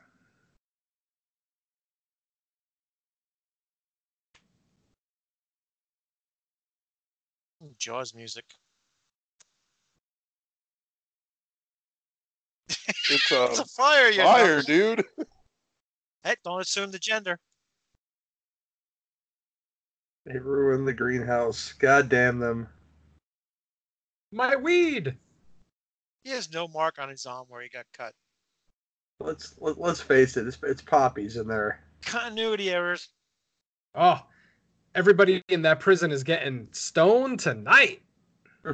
[7.78, 8.44] Jaws music.
[13.10, 14.62] It's uh, It's a a fire, you fire, know.
[14.62, 15.04] dude.
[16.24, 17.38] Hey, don't assume the gender.
[20.26, 21.72] They ruined the greenhouse.
[21.72, 22.68] God damn them.
[24.32, 25.16] My weed.
[26.24, 28.14] He has no mark on his arm where he got cut.
[29.18, 30.46] Let's let, let's face it.
[30.46, 31.80] It's, it's poppies in there.
[32.02, 33.08] Continuity errors.
[33.94, 34.20] Oh,
[34.94, 38.02] everybody in that prison is getting stoned tonight.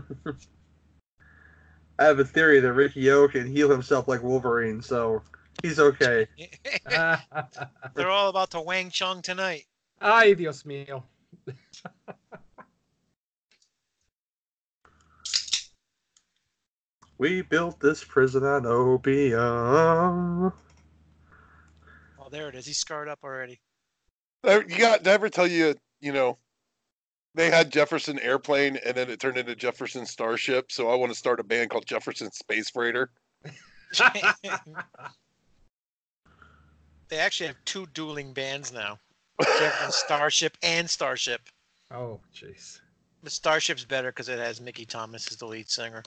[1.98, 5.22] I have a theory that Ricky O can heal himself like Wolverine, so
[5.62, 6.26] he's okay.
[6.88, 9.64] They're all about to Wang Chung tonight.
[10.00, 11.02] Ay, Dios mío.
[17.18, 20.52] We built this prison on opium.
[22.18, 22.66] Oh, there it is.
[22.66, 23.58] He's scarred up already.
[24.44, 26.36] You got to ever tell you, you know,
[27.34, 30.70] they had Jefferson Airplane and then it turned into Jefferson Starship.
[30.70, 33.10] So I want to start a band called Jefferson Space Freighter.
[37.08, 38.98] they actually have two dueling bands now.
[39.42, 41.42] Jefferson Starship and Starship.
[41.90, 42.80] Oh, jeez.
[43.22, 46.02] But Starship's better because it has Mickey Thomas as the lead singer.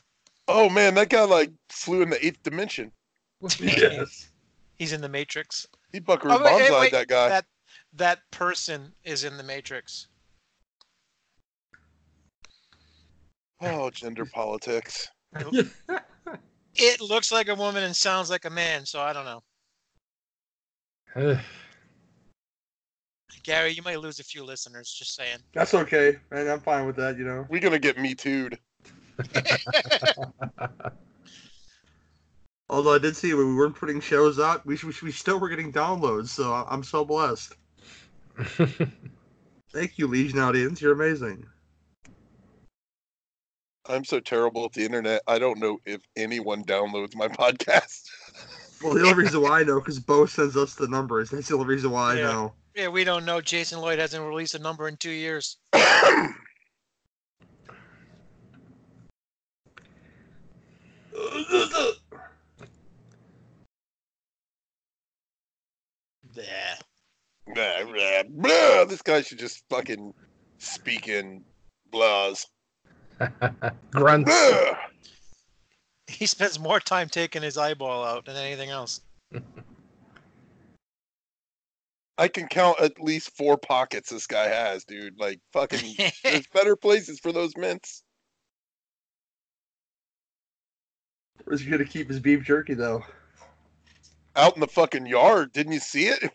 [0.48, 2.92] Oh man, that guy like flew in the eighth dimension.
[3.60, 4.30] Yes.
[4.78, 5.68] He's in the Matrix.
[5.92, 6.92] He buckaroo Oh, wait, wait, Banzai wait.
[6.92, 7.30] that guy.
[7.30, 7.46] That
[7.94, 10.08] that person is in the Matrix.
[13.62, 15.10] Oh, gender politics.
[16.76, 19.26] It looks like a woman and sounds like a man, so I don't
[21.16, 21.40] know.
[23.44, 24.92] Gary, you might lose a few listeners.
[24.92, 25.40] Just saying.
[25.54, 27.18] That's okay, and I'm fine with that.
[27.18, 27.46] You know.
[27.50, 28.58] We're gonna get me too'd.
[32.70, 35.50] Although I did see when we weren't putting shows out, we we, we still were
[35.50, 37.54] getting downloads, so I- I'm so blessed.
[39.74, 40.82] Thank you, Legion audience.
[40.82, 41.46] You're amazing.
[43.88, 45.22] I'm so terrible at the internet.
[45.28, 48.08] I don't know if anyone downloads my podcast.
[48.84, 51.32] Well, the only reason why I know because Bo sends us the numbers.
[51.32, 52.30] That's the only reason why Yeah.
[52.30, 52.54] I know.
[52.80, 53.42] Yeah, we don't know.
[53.42, 55.58] Jason Lloyd hasn't released a number in two years.
[55.74, 56.30] Yeah.
[67.54, 68.86] Blah, blah, blah.
[68.86, 70.14] This guy should just fucking
[70.60, 71.44] speak in
[71.92, 72.46] blahs.
[73.92, 74.32] Grunts.
[74.32, 74.78] Blah.
[76.08, 79.02] He spends more time taking his eyeball out than anything else.
[82.20, 85.18] I can count at least four pockets this guy has, dude.
[85.18, 88.04] Like fucking there's better places for those mints.
[91.46, 93.06] Where's he gonna keep his beef jerky though?
[94.36, 95.54] Out in the fucking yard.
[95.54, 96.32] Didn't you see it?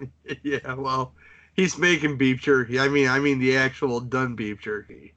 [0.42, 1.12] yeah, well,
[1.52, 2.80] he's making beef jerky.
[2.80, 5.12] I mean, I mean the actual done beef jerky.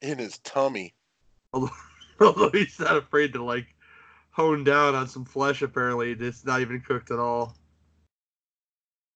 [0.00, 0.94] In his tummy.
[1.52, 3.66] Although he's not afraid to like
[4.30, 5.60] hone down on some flesh.
[5.62, 7.56] Apparently, it's not even cooked at all.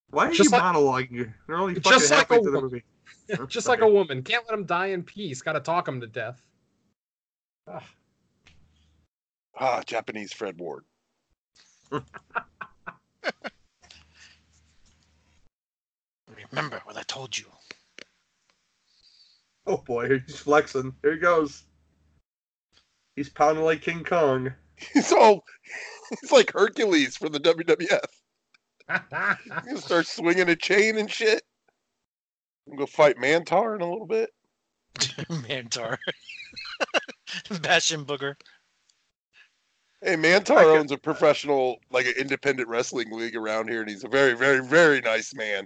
[0.09, 1.33] Why are Just you like- monologuing?
[1.47, 2.83] They're only fucking Just like halfway a through the woman.
[3.29, 3.47] movie.
[3.49, 4.23] Just like a woman.
[4.23, 5.41] Can't let him die in peace.
[5.41, 6.41] Got to talk him to death.
[7.67, 7.83] Ugh.
[9.59, 10.85] Ah, Japanese Fred Ward.
[16.51, 17.45] Remember what I told you.
[19.65, 20.93] Oh boy, he's flexing.
[21.01, 21.63] Here he goes.
[23.15, 24.53] He's pounding like King Kong.
[24.93, 25.43] He's all
[26.21, 27.99] he's like Hercules for the WWF.
[28.89, 31.41] He's gonna start swinging a chain and shit.
[32.67, 34.29] I'm gonna go fight Mantaur in a little bit.
[35.29, 35.97] Mantaur.
[37.61, 38.35] Bastion Booger.
[40.01, 44.03] Hey, Mantaur I owns a professional, like an independent wrestling league around here, and he's
[44.03, 45.65] a very, very, very nice man.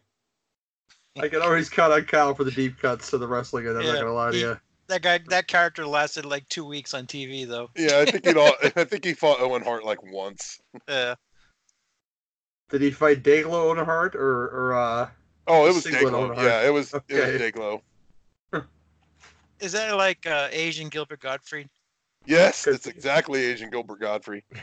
[1.19, 3.67] I can always count on Kyle for the deep cuts to the wrestling.
[3.67, 4.57] and I'm Yeah, not gonna lie to he- you.
[4.88, 7.69] That guy, that character lasted like two weeks on TV though.
[7.78, 10.59] Yeah, I think he all, I think he fought Owen Hart like once.
[10.88, 11.15] Uh,
[12.72, 15.09] Did he fight Dayglow Earnhardt or or uh?
[15.45, 16.36] Oh, it was Single Owen Dayglow.
[16.36, 16.47] Hart.
[16.47, 17.34] Yeah, it was it Okay.
[17.34, 17.82] was Dayglow.
[19.59, 21.69] is that like uh, Asian Gilbert Gottfried?
[22.26, 22.76] Yes, Good.
[22.76, 24.43] it's exactly Asian Gilbert Gottfried.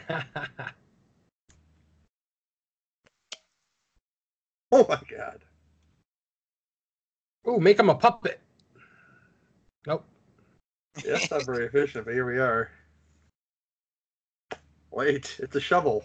[4.71, 5.41] Oh my god.
[7.49, 8.39] Ooh, make him a puppet.
[9.87, 10.05] Nope.
[11.03, 12.71] Yeah, that's not very efficient, but here we are.
[14.91, 16.05] Wait, it's a shovel.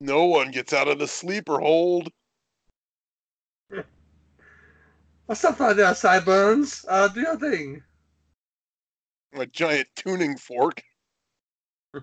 [0.00, 2.08] No one gets out of the sleeper hold.
[5.26, 6.84] What's up out there, Sideburns?
[6.88, 7.82] Uh, do your thing.
[9.34, 10.82] A giant tuning fork.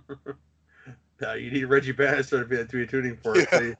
[1.21, 3.37] Yeah, you need Reggie Bannister to be that to be a tuning fork.
[3.51, 3.59] Yeah.
[3.59, 3.73] see?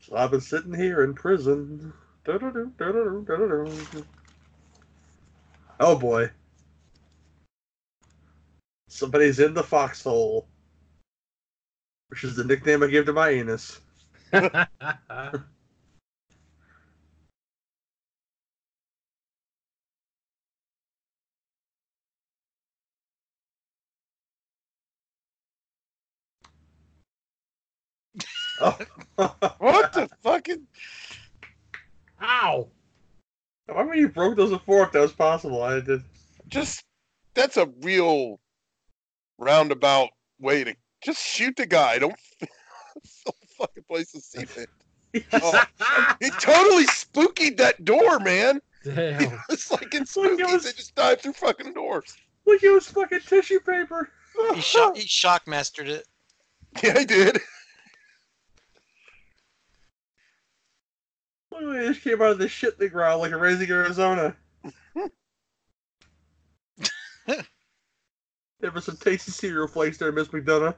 [0.00, 1.92] So I've been sitting here in prison.
[5.78, 6.30] Oh boy.
[8.94, 10.46] Somebody's in the foxhole.
[12.10, 13.80] Which is the nickname I gave to my anus.
[28.60, 28.78] Oh.
[29.58, 30.68] What the fucking?
[32.22, 32.68] Ow!
[33.74, 35.60] I mean, you broke those before if that was possible.
[35.64, 36.04] I did.
[36.46, 36.84] Just
[37.34, 38.38] that's a real
[39.38, 40.10] roundabout
[40.40, 40.74] way to
[41.04, 41.98] just shoot the guy.
[41.98, 42.14] Don't
[43.04, 44.68] fill the fucking place with cement.
[45.32, 45.64] Oh.
[46.20, 48.60] He totally spookied that door, man.
[48.84, 49.38] Damn.
[49.48, 52.14] It's like in Look, it spooky, was- they just dive through fucking doors.
[52.46, 54.10] Look, it was fucking tissue paper.
[54.54, 56.06] He shock, he shock mastered it.
[56.82, 57.38] Yeah, I did.
[61.52, 64.34] Look, it just came out of the shit in the ground like a raising Arizona.
[68.64, 70.74] There was some tasty cereal flakes there, Miss McDonough.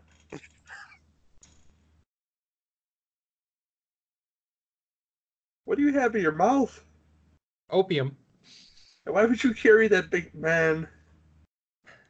[5.65, 6.83] What do you have in your mouth?
[7.71, 8.17] Opium.
[9.05, 10.89] And why would you carry that big man?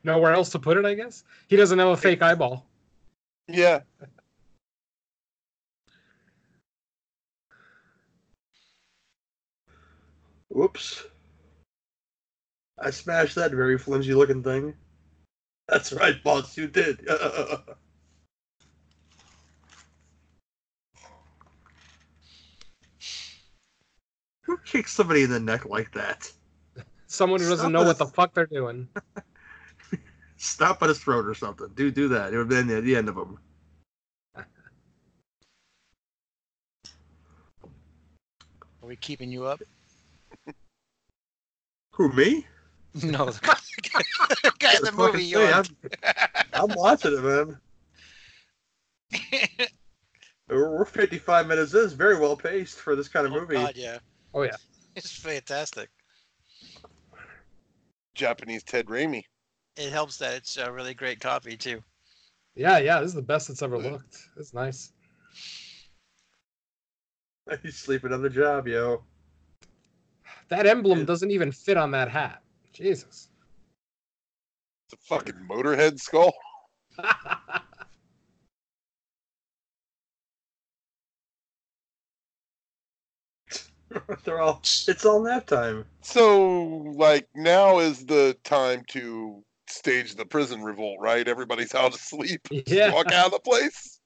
[0.03, 1.25] Nowhere else to put it, I guess.
[1.47, 2.65] He doesn't have a fake eyeball.
[3.47, 3.81] Yeah.
[10.49, 11.05] Whoops.
[12.79, 14.73] I smashed that very flimsy looking thing.
[15.69, 17.01] That's right, boss, you did.
[24.43, 26.31] Who kicks somebody in the neck like that?
[27.09, 27.87] Someone who doesn't know it.
[27.87, 28.89] what the fuck they're doing.
[30.37, 31.69] Stop at his throat or something.
[31.75, 32.33] Do do that.
[32.33, 33.39] It would have been the, the end of him.
[34.37, 34.45] Are
[38.89, 39.61] we keeping you up?
[41.93, 42.47] Who me?
[43.03, 45.31] No, the guy, in the movie.
[45.31, 45.65] say, I'm,
[46.55, 47.59] I'm watching it, man.
[50.49, 51.85] We're we're 55 minutes in.
[51.85, 53.55] It's very well paced for this kind of oh, movie.
[53.55, 53.99] God, yeah.
[54.33, 54.57] Oh yeah.
[54.95, 55.91] It's fantastic.
[58.15, 59.25] Japanese Ted Raimi.
[59.77, 61.83] It helps that it's a really great copy too.
[62.55, 63.01] Yeah, yeah.
[63.01, 64.19] This is the best it's ever looked.
[64.37, 64.93] It's nice.
[67.63, 69.03] He's sleeping on the job, yo.
[70.49, 72.41] That emblem doesn't even fit on that hat.
[72.77, 73.29] Jesus.
[74.87, 76.35] It's a fucking motorhead skull.
[84.25, 84.61] They're all.
[84.63, 85.87] It's all nap time.
[86.03, 86.65] So,
[86.97, 91.27] like, now is the time to stage the prison revolt, right?
[91.27, 92.47] Everybody's out asleep.
[92.67, 92.93] yeah.
[92.93, 94.01] Walk out of the place.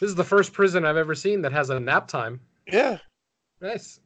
[0.00, 2.40] This is the first prison I've ever seen that has a nap time.
[2.66, 2.98] Yeah.
[3.60, 4.00] Nice.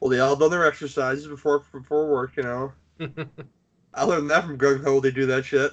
[0.00, 2.72] Well, they all done their exercises before before work, you know.
[3.94, 5.00] I learned that from Gung Ho.
[5.00, 5.72] They do that shit.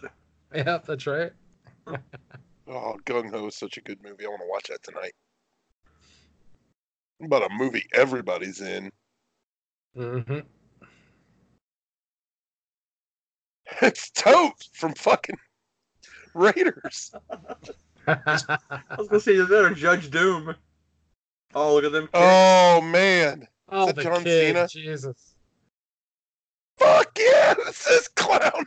[0.54, 1.32] yeah, that's right.
[2.66, 4.26] Oh, Gung Ho is such a good movie.
[4.26, 5.12] I want to watch that tonight.
[7.22, 8.90] About a movie everybody's in.
[9.94, 10.20] hmm
[13.82, 15.36] It's Toht from fucking
[16.34, 17.14] Raiders.
[18.08, 18.18] I
[18.98, 20.56] was gonna say, is that or Judge Doom?
[21.54, 22.04] Oh, look at them.
[22.04, 22.16] Kicks.
[22.16, 23.46] Oh man.
[23.74, 24.56] Oh, the John kid.
[24.56, 24.68] Cena?
[24.68, 25.34] Jesus.
[26.78, 28.66] Fuck yeah, this is clown.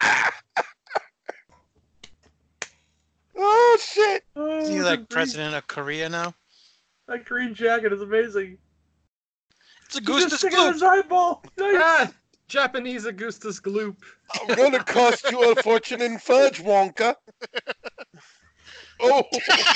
[3.36, 4.24] oh shit.
[4.36, 6.34] Oh, Is he like green- president of Korea now?
[7.06, 8.58] That green jacket is amazing.
[9.86, 11.42] It's a He's goose just to sticking his eyeball.
[11.56, 11.76] Nice.
[11.78, 12.12] Ah,
[12.48, 13.96] Japanese Augustus Gloop.
[14.48, 17.14] I'm gonna cost you a fortune in fudge, Wonka.
[19.00, 19.22] Oh,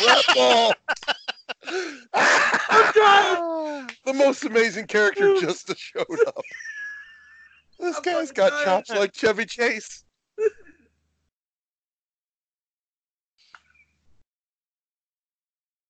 [0.04, 0.74] rat ball.
[4.04, 6.42] The most amazing character just showed up.
[7.78, 8.64] This I'm guy's fucking got dying.
[8.64, 10.04] chops like Chevy Chase.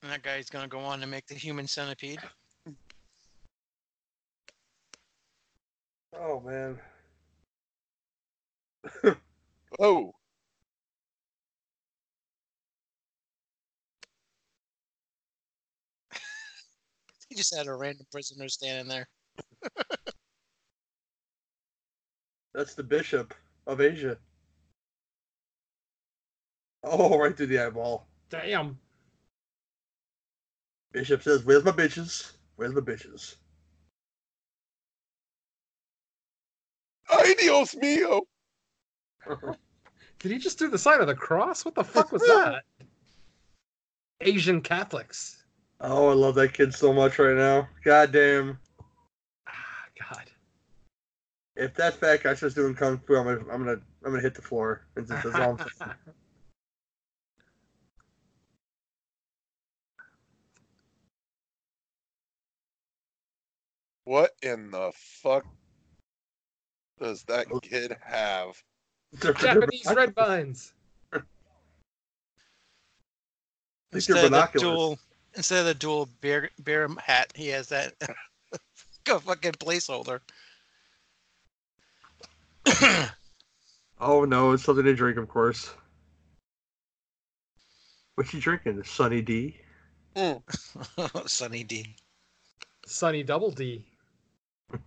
[0.02, 2.20] And that guy's gonna go on to make the human centipede.
[6.18, 6.78] Oh man.
[9.78, 10.12] Oh,
[17.32, 19.08] He just had a random prisoner standing there.
[22.54, 23.32] That's the bishop
[23.66, 24.18] of Asia.
[26.84, 28.06] Oh, right through the eyeball.
[28.28, 28.78] Damn.
[30.92, 32.32] Bishop says, "Where's my bitches?
[32.56, 33.36] Where's my bitches?"
[37.08, 38.20] Ay, Dios mío.
[40.18, 41.64] Did he just do the sign of the cross?
[41.64, 42.64] What the fuck was that?
[44.20, 45.41] Asian Catholics.
[45.84, 47.68] Oh, I love that kid so much right now.
[47.84, 48.58] God damn.
[49.48, 50.30] Ah, God.
[51.56, 53.72] If that fat guy starts doing kung fu, I'm gonna, I'm gonna,
[54.04, 54.86] I'm gonna hit the floor.
[54.94, 55.96] That's, that's all I'm saying.
[64.04, 65.44] What in the fuck
[67.00, 68.60] does that kid have?
[69.12, 70.72] They're- they're Japanese red vines.
[71.12, 71.24] I think
[73.90, 74.62] they're Instead of the binoculars.
[74.62, 74.98] dual,
[75.34, 77.94] instead of the dual bear beer hat, he has that
[79.08, 80.20] a fucking placeholder.
[84.04, 85.70] Oh no, it's something to drink, of course.
[88.16, 88.82] What's he drinking?
[88.82, 89.56] Sunny D.
[90.16, 90.42] Mm.
[91.28, 91.94] Sunny D.
[92.84, 93.86] Sunny Double D.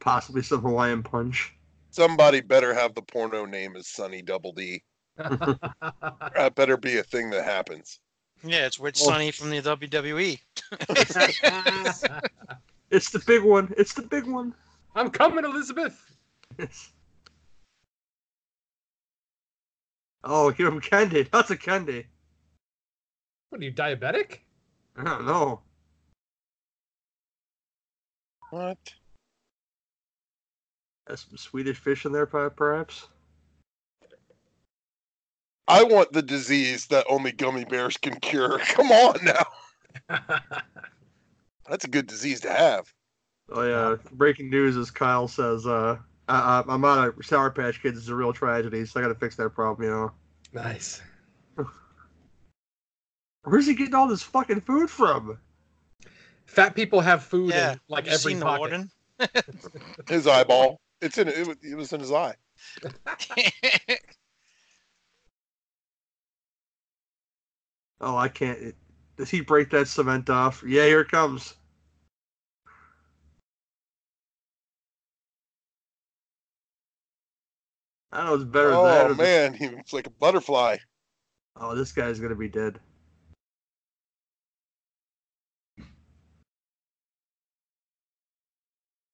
[0.00, 1.54] Possibly some Hawaiian punch.
[1.90, 4.82] Somebody better have the porno name as Sunny Double D.
[5.16, 8.00] That better be a thing that happens.
[8.44, 9.06] Yeah, it's Rich Oh.
[9.06, 10.40] Sunny from the WWE.
[12.88, 13.74] It's the big one.
[13.76, 14.54] It's the big one.
[14.94, 16.00] I'm coming, Elizabeth.
[16.56, 16.90] Yes.
[20.22, 21.28] Oh, give him candy.
[21.32, 22.06] That's a candy.
[23.50, 24.38] What are you, diabetic?
[24.96, 25.60] I don't know.
[28.50, 28.78] What?
[31.08, 33.08] Has some Swedish fish in there, per- perhaps.
[35.68, 38.58] I want the disease that only gummy bears can cure.
[38.66, 40.18] Come on now.
[41.68, 42.92] That's a good disease to have.
[43.50, 43.96] Oh yeah.
[44.12, 45.96] Breaking news is Kyle says, uh,
[46.28, 47.98] I, I, I'm out of Sour Patch Kids.
[47.98, 49.88] It's a real tragedy, so I got to fix that problem.
[49.88, 50.12] You know.
[50.52, 51.02] nice.
[53.44, 55.38] Where's he getting all this fucking food from?
[56.46, 58.90] Fat people have food Yeah, in like have every seen pocket.
[59.20, 60.06] the warden?
[60.08, 60.80] His eyeball.
[61.00, 61.48] It's in it.
[61.62, 62.34] It was in his eye.
[68.00, 68.58] Oh, I can't.
[68.58, 68.76] It,
[69.16, 70.62] does he break that cement off?
[70.66, 71.54] Yeah, here it comes.
[78.12, 78.34] I don't know.
[78.34, 79.10] It's better than that.
[79.10, 80.76] Oh man, he was like a butterfly.
[81.56, 82.78] Oh, this guy's gonna be dead.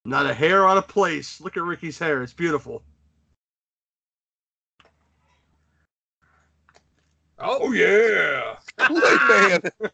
[0.05, 1.41] Not a hair out of place.
[1.41, 2.23] Look at Ricky's hair.
[2.23, 2.83] It's beautiful.
[7.39, 8.57] Oh, yeah.
[8.79, 9.61] Kool-Aid man.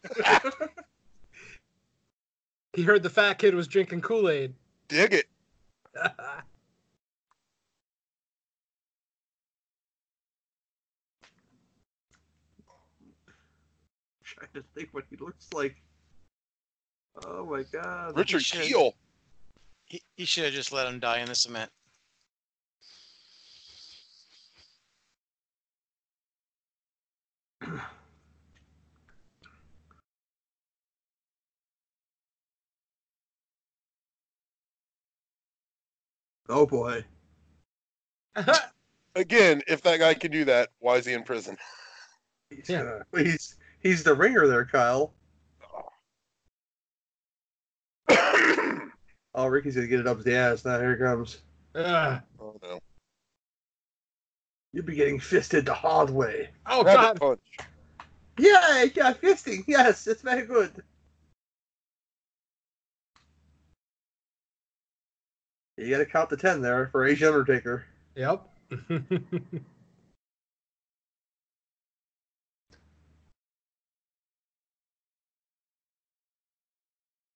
[2.73, 4.53] he heard the fat kid was drinking Kool Aid.
[4.87, 5.25] Dig it.
[14.23, 15.81] Trying to think what he looks like.
[17.25, 18.15] Oh my god.
[18.17, 18.61] Richard should.
[18.61, 18.93] Keel.
[19.87, 21.69] he, he should have just let him die in the cement.
[36.49, 37.03] Oh boy.
[39.15, 41.57] Again, if that guy can do that, why is he in prison?
[42.49, 42.81] He's, Yeah.
[42.81, 45.13] Uh, gonna- he's he's the ringer there, Kyle.
[49.35, 50.65] Oh, Ricky's gonna get it up the ass.
[50.65, 51.37] Now here it comes.
[51.75, 52.21] Ugh.
[52.41, 52.79] oh no.
[54.73, 56.49] You'll be getting fisted the hard way.
[56.65, 57.39] oh Rabbit God.
[57.59, 57.69] punch.
[58.39, 59.63] Yeah, yeah, fisting.
[59.67, 60.71] Yes, it's very good.
[65.79, 67.85] You gotta count the ten there for Asian Undertaker.
[68.15, 68.45] Yep.
[68.91, 68.99] I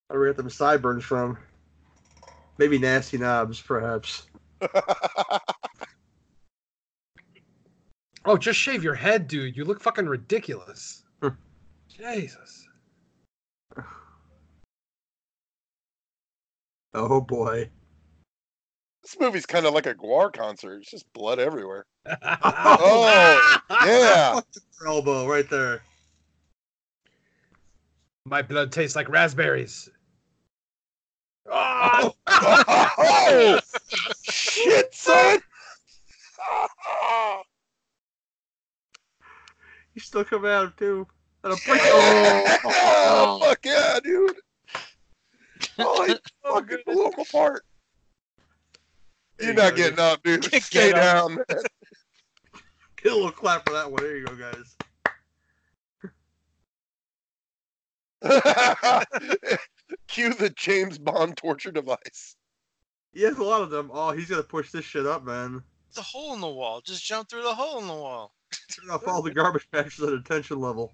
[0.09, 1.37] where we them sideburns from.
[2.57, 4.27] Maybe nasty knobs, perhaps.
[8.25, 9.55] oh, just shave your head, dude.
[9.55, 11.05] You look fucking ridiculous.
[11.21, 11.29] Hmm.
[11.87, 12.67] Jesus.
[16.95, 17.71] Oh boy.
[19.03, 20.77] This movie's kind of like a GWAR concert.
[20.81, 21.85] It's just blood everywhere.
[22.43, 24.39] Oh, Oh, yeah.
[24.87, 25.81] elbow right there.
[28.25, 29.89] My blood tastes like raspberries.
[31.51, 32.11] Ah!
[32.27, 33.59] oh,
[34.23, 35.39] shit, son.
[39.93, 41.07] You still come at him too.
[41.43, 41.81] And a break.
[41.83, 44.35] oh, fuck yeah, dude.
[45.79, 47.63] Oh, he Oh, fucking blew him apart.
[49.38, 49.75] There You're you not go.
[49.77, 50.41] getting up, dude.
[50.51, 50.95] Get Stay up.
[50.95, 51.38] down.
[53.01, 54.01] Get a little clap for that one.
[54.01, 54.75] There you go, guys.
[60.07, 62.36] Cue the James Bond torture device.
[63.11, 63.91] He has a lot of them.
[63.93, 65.61] Oh, he's gonna push this shit up, man.
[65.89, 66.81] It's a hole in the wall.
[66.81, 68.34] Just jump through the hole in the wall.
[68.71, 70.93] Turn off all the garbage patches at attention level.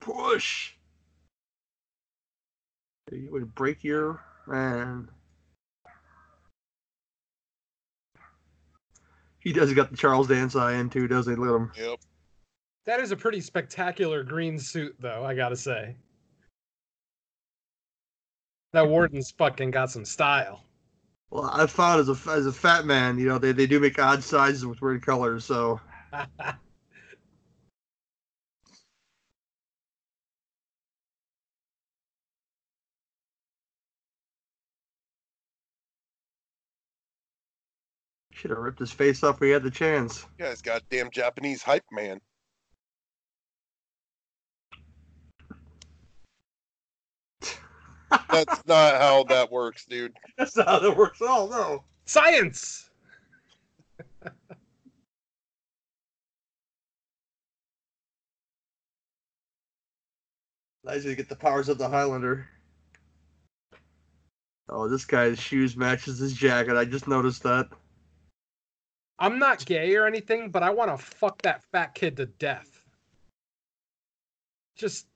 [0.00, 0.75] Push.
[3.12, 5.08] You would break your man.
[9.38, 11.40] He does got the Charles Dance eye in too, doesn't he?
[11.40, 11.90] Look at him.
[11.90, 12.00] Yep.
[12.84, 15.24] That is a pretty spectacular green suit, though.
[15.24, 15.94] I gotta say.
[18.72, 20.64] That warden's fucking got some style.
[21.30, 23.98] Well, I found as a as a fat man, you know, they, they do make
[24.00, 25.44] odd sizes with weird colors.
[25.44, 25.80] So
[38.36, 40.26] should have ripped his face off when he had the chance.
[40.38, 42.20] Yeah, guys goddamn Japanese hype man.
[48.30, 50.12] That's not how that works, dude.
[50.36, 51.48] That's not how that works at all.
[51.48, 51.84] No.
[52.04, 52.90] Science.
[60.84, 62.46] Nice to get the powers of the Highlander.
[64.68, 66.76] Oh, this guy's shoes matches his jacket.
[66.76, 67.68] I just noticed that.
[69.18, 72.82] I'm not gay or anything, but I want to fuck that fat kid to death.
[74.74, 75.06] Just,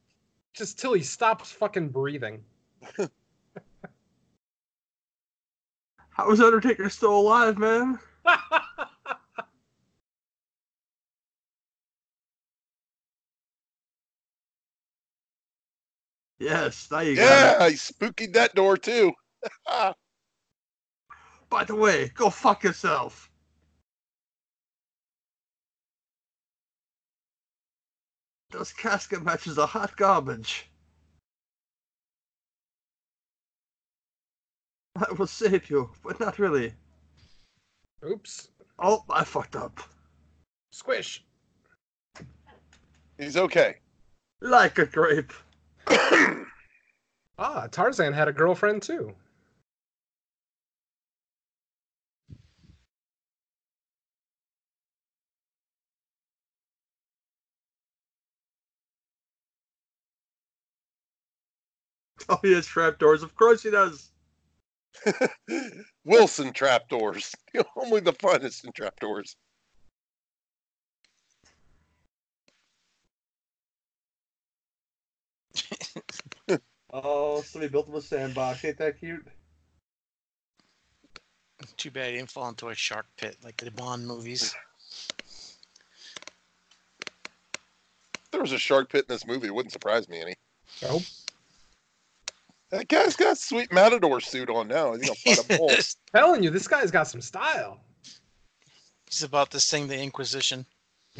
[0.54, 2.42] just till he stops fucking breathing.
[6.10, 7.98] How is Undertaker still alive, man?
[16.40, 17.22] Yes, there you go.
[17.22, 19.12] Yeah, he spookied that door too.
[21.50, 23.29] By the way, go fuck yourself.
[28.50, 30.66] Those casket matches are hot garbage.
[34.96, 36.74] I will save you, but not really.
[38.04, 38.48] Oops.
[38.78, 39.80] Oh, I fucked up.
[40.72, 41.24] Squish.
[43.18, 43.76] He's okay.
[44.40, 45.32] Like a grape.
[47.42, 49.14] Ah, Tarzan had a girlfriend too.
[62.30, 63.22] Oh, he has trapdoors.
[63.22, 64.10] Of course he does.
[66.04, 67.34] Wilson trapdoors.
[67.76, 69.36] Only the finest in trapdoors.
[76.92, 78.64] Oh, somebody built him a sandbox.
[78.64, 79.26] Ain't that cute?
[81.76, 84.54] Too bad he didn't fall into a shark pit like the Bond movies.
[88.14, 90.34] If there was a shark pit in this movie, it wouldn't surprise me any.
[90.82, 91.02] Nope.
[92.70, 94.94] That guy's got sweet matador suit on now.
[94.94, 95.70] He's gonna fight a bull.
[96.14, 97.80] Telling you, this guy's got some style.
[99.08, 100.66] He's about to sing the Inquisition.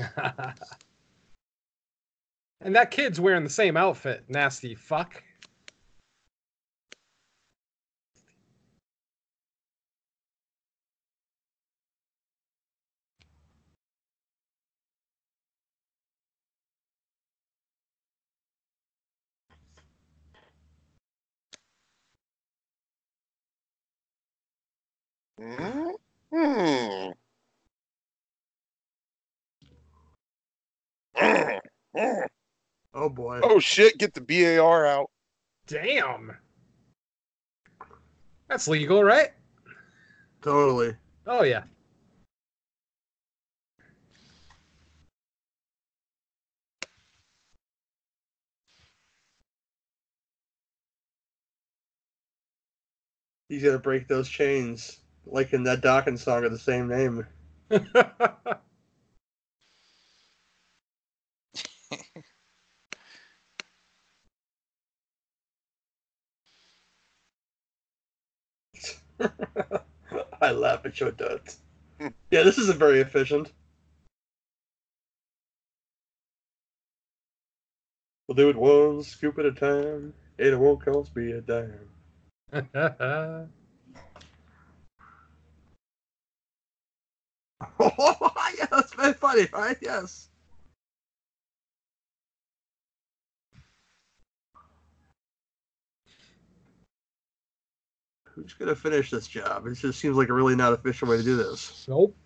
[2.60, 4.24] and that kid's wearing the same outfit.
[4.28, 5.22] Nasty fuck.
[25.40, 25.92] Mm,
[26.34, 27.12] mm.
[31.16, 31.60] Mm,
[31.96, 32.26] mm.
[32.92, 33.40] Oh boy.
[33.42, 33.96] Oh shit!
[33.98, 35.10] Get the BAR out.
[35.66, 36.36] Damn.
[38.48, 39.30] That's legal, right?
[40.42, 40.96] Totally.
[41.26, 41.62] Oh yeah.
[53.48, 54.98] He's gonna break those chains,
[55.30, 57.26] like in that Dokken song of the same name.
[70.42, 71.58] I laugh at your duds.
[72.30, 73.52] yeah, this isn't very efficient.
[78.26, 80.14] We'll do it one scoop at a time.
[80.38, 81.90] and It won't cost me a dime.
[87.60, 89.76] Oh, yeah, that's very funny, right?
[89.80, 90.28] Yes.
[98.30, 99.66] Who's gonna finish this job?
[99.66, 101.84] It just seems like a really not efficient way to do this.
[101.88, 102.16] Nope.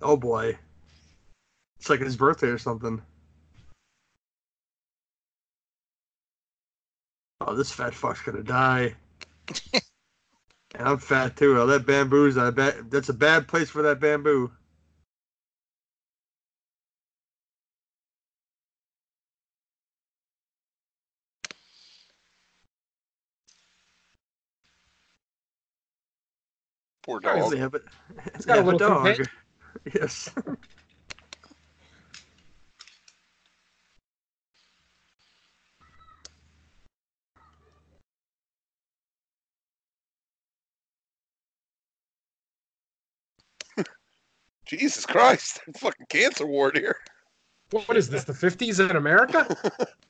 [0.00, 0.58] Oh boy.
[1.78, 3.02] It's like his birthday or something.
[7.46, 8.96] Oh, this fat fuck's gonna die.
[10.74, 11.58] and I'm fat too.
[11.60, 14.52] Oh, that bamboo's a bad, that's a bad place for that bamboo.
[27.04, 27.50] Poor dog.
[27.50, 27.80] they have a,
[28.46, 29.04] got they a have little dog.
[29.06, 29.28] companion.
[29.94, 30.30] Yes.
[44.66, 45.60] Jesus Christ.
[45.76, 46.96] Fucking cancer ward here.
[47.70, 48.24] What, what is this?
[48.24, 49.56] The 50s in America?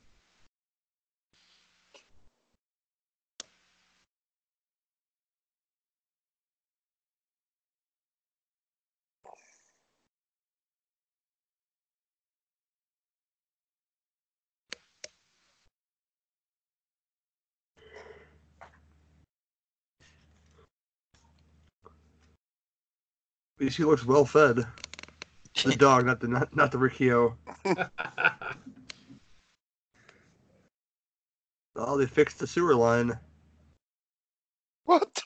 [23.57, 24.65] At least he looks well fed.
[25.63, 27.37] The dog, not the not, not the Riccio.
[31.79, 33.19] Oh, they fixed the sewer line.
[34.85, 35.21] What?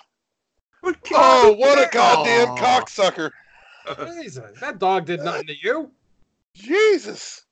[0.81, 2.81] What Oh, what a goddamn Aw.
[2.81, 3.31] cocksucker.
[4.05, 5.91] Jesus, that dog did nothing to you.
[6.53, 7.45] Jesus.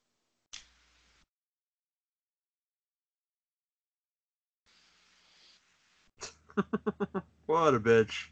[7.46, 8.28] What a bitch.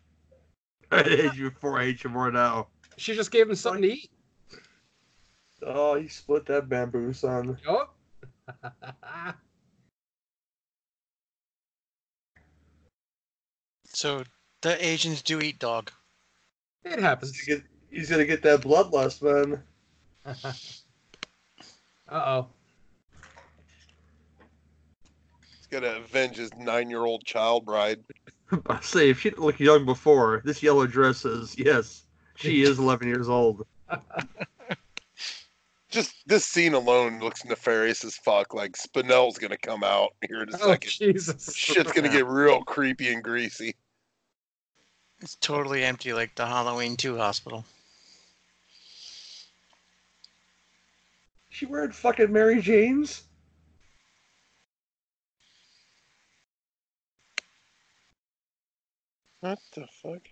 [0.92, 2.68] I hate you before I hate you more now.
[2.98, 4.12] She just gave him something to eat.
[5.66, 7.58] Oh, he split that bamboo, son.
[7.68, 7.90] Oh.
[13.98, 14.24] So
[14.62, 15.92] the Asians do eat dog.
[16.86, 17.36] it happens.
[17.36, 19.64] He's gonna get, he's gonna get that bloodlust, man.
[20.26, 20.54] uh
[22.12, 22.48] oh.
[25.58, 28.04] He's gonna avenge his nine year old child bride.
[28.68, 32.03] I say, if she didn't look young before, this yellow dress is, yes,
[32.36, 33.65] she is 11 years old.
[35.90, 38.53] Just this scene alone looks nefarious as fuck.
[38.53, 40.91] Like Spinell's going to come out here in a Oh, second.
[40.91, 41.56] Jesus.
[41.56, 43.74] Shit's going to get real creepy and greasy.
[45.22, 47.64] It's totally empty, like the Halloween 2 hospital.
[51.49, 53.24] She wearing fucking Mary Jane's?
[59.42, 60.28] What the fuck?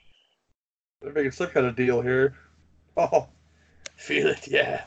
[1.01, 2.35] They're making some kind of deal here.
[2.97, 3.27] Oh,
[3.97, 4.85] feel it, yeah.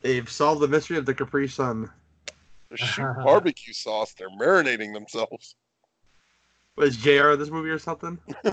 [0.00, 1.88] They've solved the mystery of the Capri Sun.
[2.68, 4.14] They're shooting barbecue sauce.
[4.14, 5.54] They're marinating themselves.
[6.74, 8.18] Was JR in this movie or something?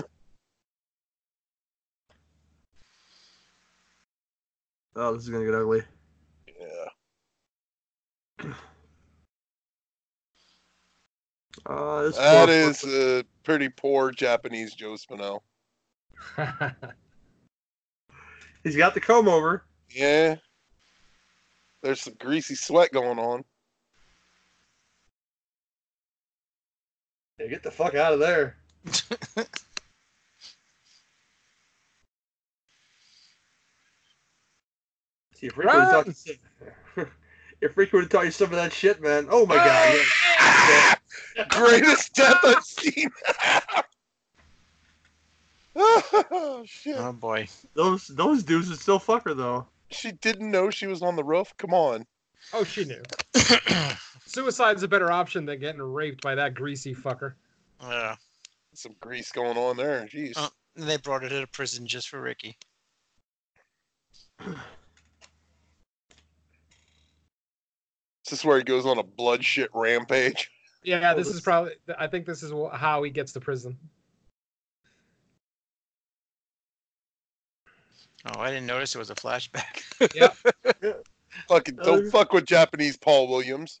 [4.94, 5.82] oh, this is gonna get ugly.
[8.40, 8.52] Yeah.
[11.66, 15.40] Uh, this That poor is fuck- a pretty poor Japanese Joe Spinell.
[18.64, 19.64] He's got the comb over.
[19.90, 20.36] Yeah.
[21.82, 23.44] There's some greasy sweat going on.
[27.38, 28.56] Yeah, get the fuck out of there.
[35.34, 37.06] See, if Rick would have taught you some,
[37.60, 39.26] if Rick would have taught you some of that shit, man.
[39.30, 39.94] Oh my god.
[39.94, 40.02] yeah.
[41.50, 43.10] Greatest death I've seen.
[45.76, 46.96] oh, shit.
[46.98, 47.48] Oh boy.
[47.74, 49.66] Those those dudes would still fuck her though.
[49.90, 51.52] She didn't know she was on the roof?
[51.56, 52.06] Come on.
[52.52, 53.02] oh, she knew.
[54.26, 57.34] Suicide's a better option than getting raped by that greasy fucker.
[57.82, 58.14] yeah.
[58.72, 60.06] Some grease going on there.
[60.06, 60.36] Jeez.
[60.36, 60.48] Uh.
[60.76, 62.56] And they brought her to prison just for Ricky.
[64.40, 64.54] Is
[68.30, 70.50] this where he goes on a blood shit rampage?
[70.82, 71.72] Yeah, this this- is probably.
[71.98, 73.76] I think this is how he gets to prison.
[78.26, 79.82] Oh, I didn't notice it was a flashback.
[80.14, 80.32] Yeah.
[81.48, 83.80] Fucking don't Uh, fuck with Japanese Paul Williams.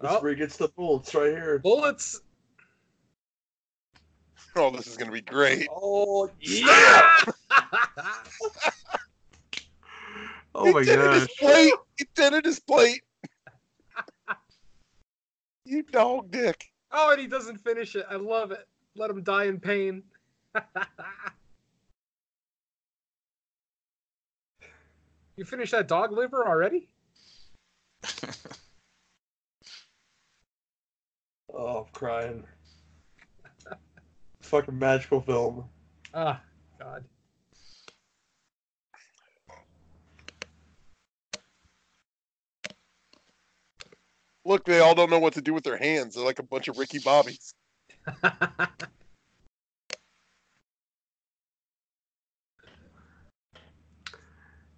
[0.00, 0.16] This Oh.
[0.16, 1.58] is where he gets the bullets right here.
[1.58, 2.20] Bullets.
[4.54, 5.66] Oh, this is gonna be great.
[5.70, 7.18] Oh yeah!
[10.54, 11.20] Oh he my did it gosh.
[11.20, 11.72] his plate.
[11.96, 13.00] He did it his plate.
[15.64, 16.64] You dog dick.
[16.90, 18.06] oh, and he doesn't finish it.
[18.10, 18.66] I love it.
[18.94, 20.02] Let him die in pain.
[25.36, 26.88] You finished that dog liver already?
[31.54, 32.44] Oh, I'm crying.
[34.40, 35.64] Fucking magical film.
[36.14, 36.40] Ah,
[36.78, 37.04] God.
[44.44, 46.14] Look, they all don't know what to do with their hands.
[46.14, 47.54] They're like a bunch of Ricky Bobbies.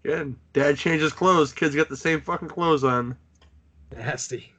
[0.05, 1.53] Yeah, dad changes clothes.
[1.55, 3.16] Kids got the same fucking clothes on.
[3.97, 4.53] Nasty.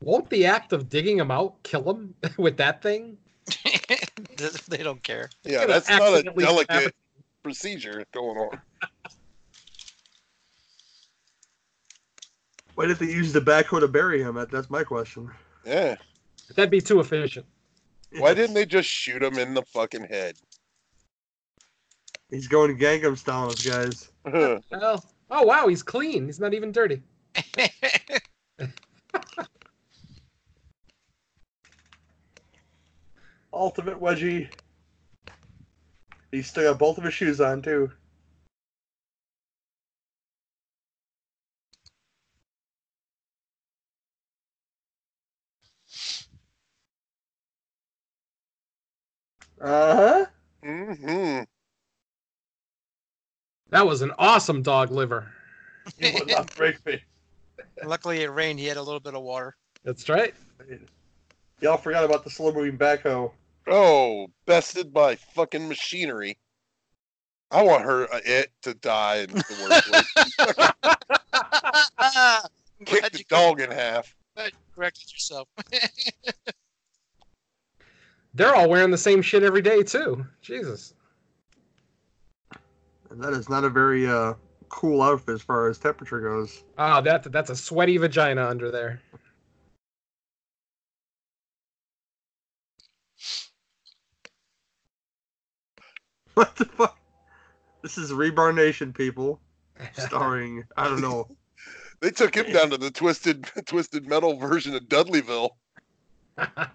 [0.00, 3.18] Won't the act of digging him out kill him with that thing?
[4.68, 5.30] they don't care.
[5.44, 6.92] Yeah, that's not a delicate happen.
[7.42, 8.60] procedure going on.
[12.74, 14.36] Why did they use the backhoe to bury him?
[14.36, 15.30] That- That's my question.
[15.66, 15.96] Yeah.
[16.56, 17.46] That'd be too efficient.
[18.18, 20.34] Why didn't they just shoot him in the fucking head?
[22.28, 24.10] He's going Gangnam style guys.
[24.70, 26.26] Well, oh wow, he's clean.
[26.26, 27.02] He's not even dirty.
[33.52, 34.48] Ultimate wedgie.
[36.30, 37.90] He's still got both of his shoes on too.
[49.60, 50.26] Uh huh.
[50.64, 51.42] Mm hmm
[53.70, 55.30] That was an awesome dog liver.
[55.98, 57.02] You would not break me.
[57.84, 58.58] Luckily, it rained.
[58.58, 59.56] He had a little bit of water.
[59.84, 60.34] That's right.
[61.60, 63.32] Y'all forgot about the slow moving backhoe.
[63.70, 66.38] Oh, bested by fucking machinery.
[67.52, 70.12] I want her uh, it to die in the workplace.
[72.84, 74.12] Kick the dog in half.
[74.74, 75.46] corrected yourself.
[78.34, 80.26] They're all wearing the same shit every day too.
[80.42, 80.94] Jesus.
[83.10, 84.34] And that is not a very uh,
[84.68, 86.62] cool outfit as far as temperature goes.
[86.78, 89.00] Ah, that that's a sweaty vagina under there.
[96.40, 96.98] What the fuck?
[97.82, 99.42] This is Rebar Nation, people.
[99.92, 101.28] Starring, I don't know.
[102.00, 105.50] They took him down to the twisted twisted metal version of Dudleyville.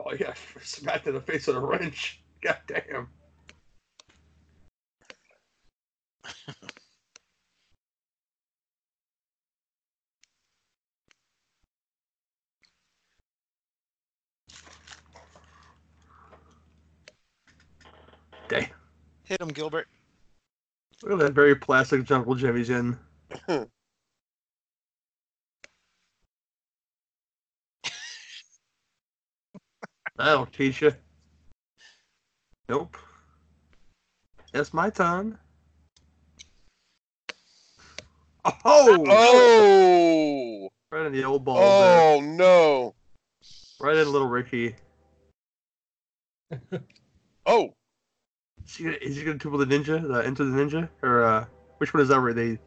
[0.00, 2.20] Oh, yeah, smacked in the face with a wrench.
[2.42, 3.08] God damn.
[18.48, 18.66] Damn.
[19.24, 19.88] Hit him, Gilbert.
[21.02, 22.98] Look at that very plastic jungle gym he's in.
[30.16, 30.92] That'll teach you.
[32.68, 32.96] Nope.
[34.52, 35.36] It's my turn.
[38.44, 39.04] Oh!
[39.08, 42.00] Oh, Right in the old balls oh, there.
[42.00, 42.94] oh no!
[43.80, 44.76] Right in little Ricky.
[47.46, 47.74] Oh,
[48.66, 50.06] Is he, gonna, is he gonna tuble the ninja?
[50.06, 50.88] The Enter the Ninja?
[51.02, 51.44] Or uh,
[51.78, 52.58] which one is that where they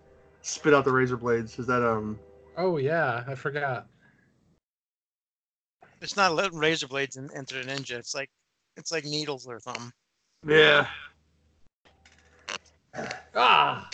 [0.42, 1.58] spit out the razor blades?
[1.60, 2.20] Is that um?
[2.58, 3.88] oh yeah, I forgot.
[6.02, 7.94] It's not little razor blades in Enter the Ninja.
[7.94, 8.30] It's like
[8.76, 9.92] it's like needles or something.
[10.48, 10.88] Yeah.
[13.36, 13.90] Ah.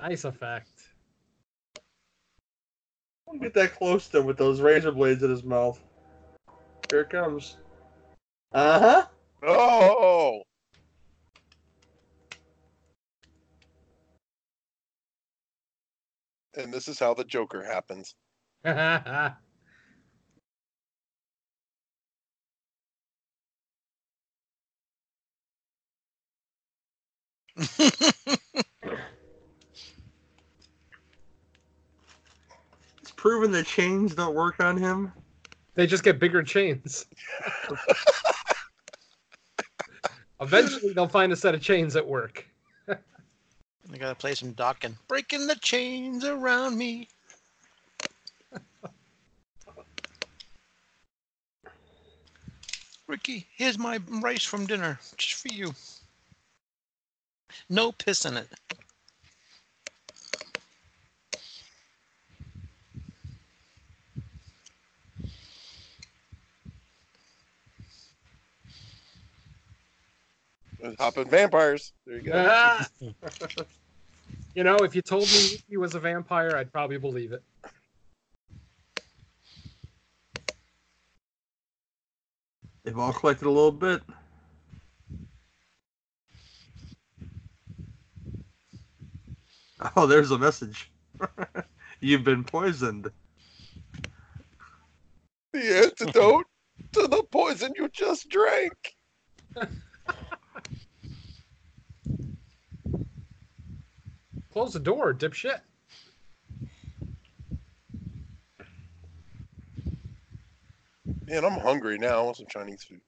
[0.00, 0.82] Nice effect.
[3.26, 5.80] Don't get that close to him with those razor blades in his mouth.
[6.90, 7.56] Here it comes.
[8.52, 9.06] Uh huh.
[9.46, 10.42] Oh!
[16.56, 18.14] And this is how the Joker happens.
[27.58, 27.80] It's
[33.12, 35.12] proven the chains don't work on him.
[35.74, 37.06] they just get bigger chains.
[40.40, 42.46] Eventually, they'll find a set of chains that work.
[42.88, 44.96] I gotta play some Dokken.
[45.08, 47.08] Breaking the chains around me.
[53.06, 55.74] Ricky, here's my rice from dinner, just for you.
[57.68, 58.48] No piss in it.
[70.98, 71.92] Hopping vampires.
[72.06, 72.32] There you go.
[72.34, 72.86] Ah!
[74.54, 77.42] you know, if you told me he was a vampire, I'd probably believe it.
[82.84, 84.02] They've all collected a little bit.
[89.94, 90.90] Oh, there's a message.
[92.00, 93.10] You've been poisoned.
[95.52, 96.46] The antidote
[96.92, 98.96] to the poison you just drank.
[104.56, 105.60] Close the door, dipshit.
[111.26, 112.20] Man, I'm hungry now.
[112.20, 113.02] I want some Chinese food.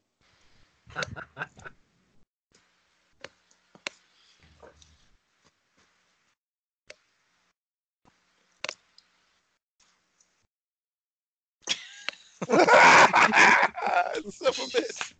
[12.51, 15.15] Son of a bitch.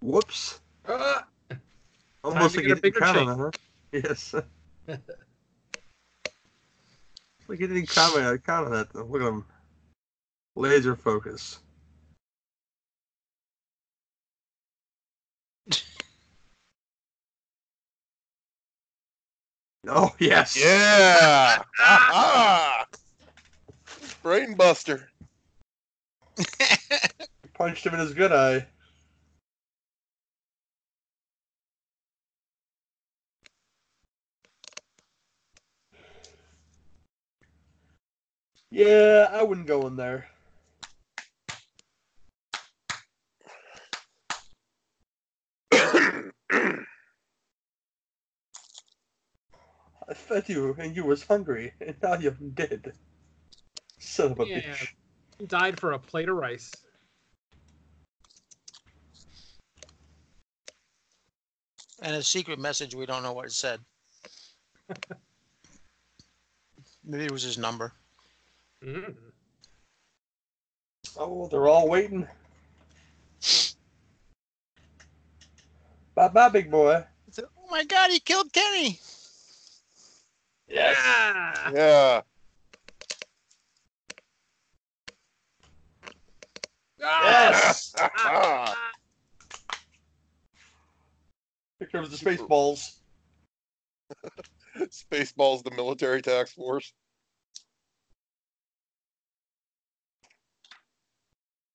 [0.00, 0.60] Whoops.
[0.88, 1.26] Ah!
[2.54, 3.28] Almost to like get a you didn't bigger count chain.
[3.28, 3.50] on that, huh?
[3.92, 4.34] Yes.
[7.48, 8.94] like you didn't comment count on that.
[8.94, 9.44] Look at him.
[10.56, 11.60] Laser focus.
[19.86, 20.56] Oh yes.
[20.56, 21.62] Yeah.
[21.78, 22.86] Aha!
[24.22, 25.10] Brain buster.
[27.52, 28.66] Punched him in his good eye.
[38.74, 40.26] Yeah, I wouldn't go in there.
[45.72, 46.24] I
[50.12, 52.94] fed you and you was hungry, and now you're dead.
[54.00, 54.58] Son of a Yeah.
[54.58, 54.88] bitch.
[55.38, 56.72] He died for a plate of rice.
[62.02, 63.78] And a secret message, we don't know what it said.
[67.04, 67.92] Maybe it was his number.
[68.84, 69.14] Mm.
[71.16, 72.28] Oh, they're all waiting.
[76.14, 77.02] Bye bye, big boy.
[77.38, 79.00] Oh my god, he killed Kenny!
[80.68, 81.70] Yeah.
[81.72, 82.20] Yeah.
[87.00, 87.94] Yes!
[91.78, 92.98] Here comes the Spaceballs.
[94.78, 96.92] Spaceballs, the military tax force.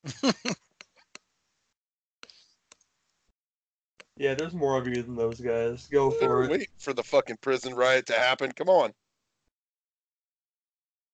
[4.19, 5.87] Yeah, there's more of you than those guys.
[5.87, 6.51] Go for it.
[6.51, 8.51] Wait for the fucking prison riot to happen.
[8.51, 8.91] Come on.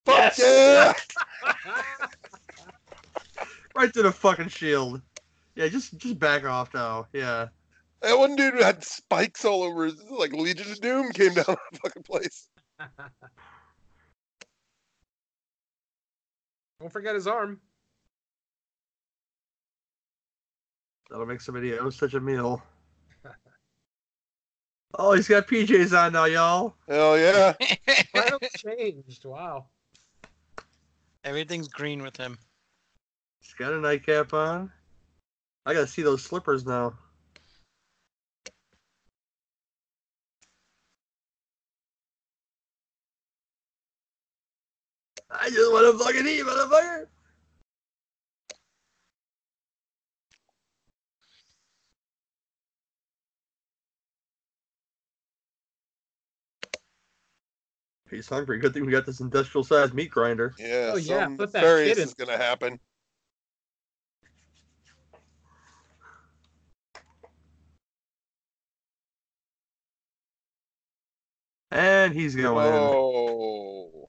[0.08, 0.36] Yes!
[0.36, 2.06] Fuck yeah!
[3.76, 5.02] Right to the fucking shield.
[5.54, 7.08] Yeah, just just back off now.
[7.12, 7.48] Yeah.
[8.00, 11.78] That one dude had spikes all over his, like Legion of Doom came down the
[11.82, 12.48] fucking place.
[16.80, 17.60] Don't forget his arm.
[21.10, 22.62] That'll make somebody owe such a meal.
[24.98, 26.74] Oh, he's got PJs on now, y'all.
[26.88, 27.52] Hell yeah.
[28.14, 29.26] Finally changed.
[29.26, 29.66] Wow.
[31.22, 32.38] Everything's green with him.
[33.40, 34.72] He's got a nightcap on.
[35.66, 36.94] I gotta see those slippers now.
[45.30, 47.06] I just want to fucking eat, motherfucker.
[58.10, 58.58] He's hungry.
[58.58, 60.54] Good thing we got this industrial sized meat grinder.
[60.58, 62.78] Yeah, Oh, yeah, some put that nefarious kid in- is gonna happen.
[71.70, 72.72] And he's going in.
[72.72, 74.08] Oh,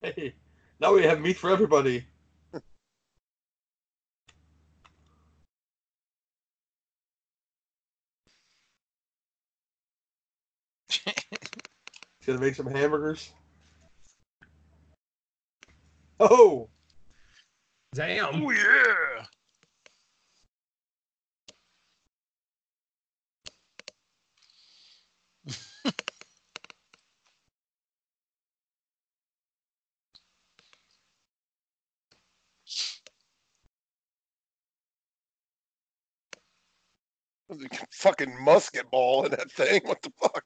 [0.02, 0.34] Hey,
[0.80, 2.06] now we have meat for everybody.
[12.28, 13.30] Gonna make some hamburgers.
[16.20, 16.68] Oh.
[17.94, 18.42] Damn.
[18.42, 19.24] Oh yeah.
[37.90, 39.80] fucking musket ball in that thing.
[39.86, 40.44] What the fuck?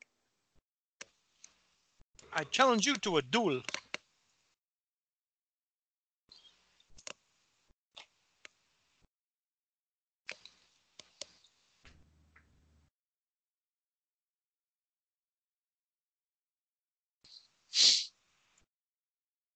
[2.35, 3.63] I challenge you to a duel.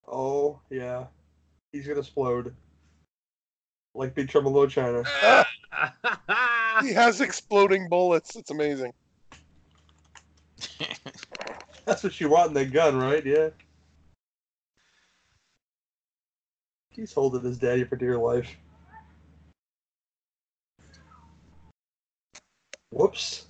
[0.08, 1.06] Oh yeah,
[1.72, 2.54] he's gonna explode.
[3.94, 5.02] Like Big Trouble in Little China.
[6.82, 8.36] He has exploding bullets.
[8.36, 8.92] It's amazing.
[11.86, 13.24] That's what you want in that gun, right?
[13.24, 13.50] Yeah.
[16.90, 18.56] He's holding his daddy for dear life.
[22.90, 23.44] Whoops.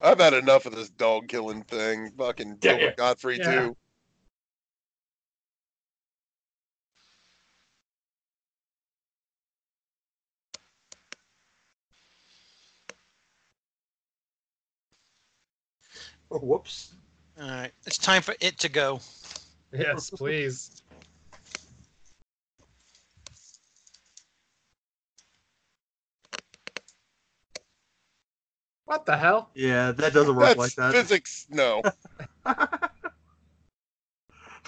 [0.00, 2.10] I've had enough of this dog killing thing.
[2.18, 2.94] Fucking Yeah, Gilbert yeah.
[2.96, 3.52] Gottfried Yeah.
[3.52, 3.76] too.
[16.32, 16.94] Oh, whoops.
[17.40, 19.00] All right, it's time for it to go.
[19.72, 20.82] yes, please.
[28.84, 29.48] What the hell?
[29.54, 30.92] Yeah, that doesn't work That's like that.
[30.92, 31.46] physics.
[31.48, 31.80] No.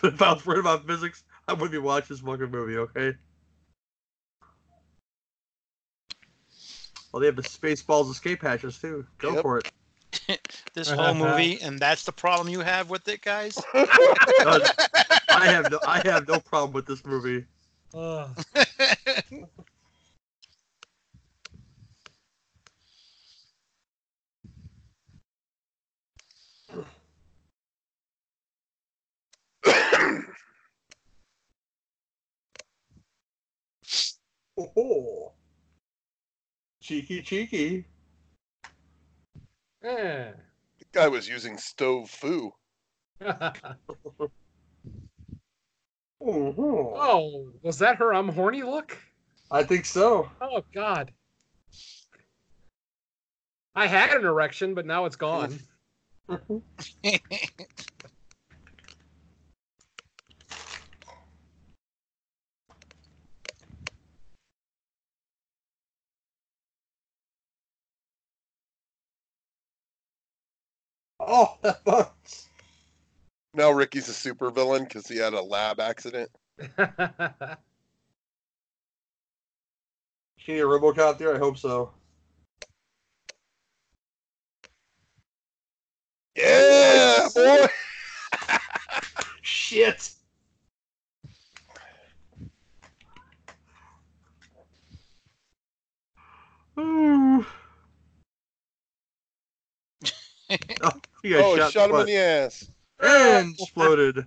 [0.03, 3.15] if I was worried about physics, I wouldn't be watching this fucking movie, okay?
[7.13, 9.07] Well, they have the Spaceballs escape hatches too.
[9.19, 9.43] Go Yep.
[9.43, 9.71] for it.
[10.75, 11.15] This whole uh-huh.
[11.15, 13.57] movie, and that's the problem you have with it, guys.
[13.75, 17.45] I have no, I have no problem with this movie.
[17.95, 18.45] Ugh.
[34.57, 35.33] Oh, oh,
[36.81, 37.85] cheeky, cheeky.
[39.85, 40.33] Eh.
[40.79, 42.51] the guy was using stove foo.
[43.21, 43.53] Oh,
[46.23, 48.97] oh, was that her I'm horny look?
[49.51, 50.31] I think so.
[50.41, 51.13] Oh God.
[53.75, 55.59] I had an erection, but now it's gone.
[71.37, 72.49] Oh, that bounce.
[73.55, 76.31] Now Ricky's a supervillain because he had a lab accident.
[76.77, 77.57] Can
[80.47, 81.35] you hear RoboCop there?
[81.35, 81.91] I hope so.
[86.37, 87.67] Yeah, boy.
[89.43, 90.11] Shit.
[96.79, 97.45] Ooh.
[101.25, 102.71] oh, he got Oh, shot, shot him in in the ass.
[103.01, 104.27] and exploded.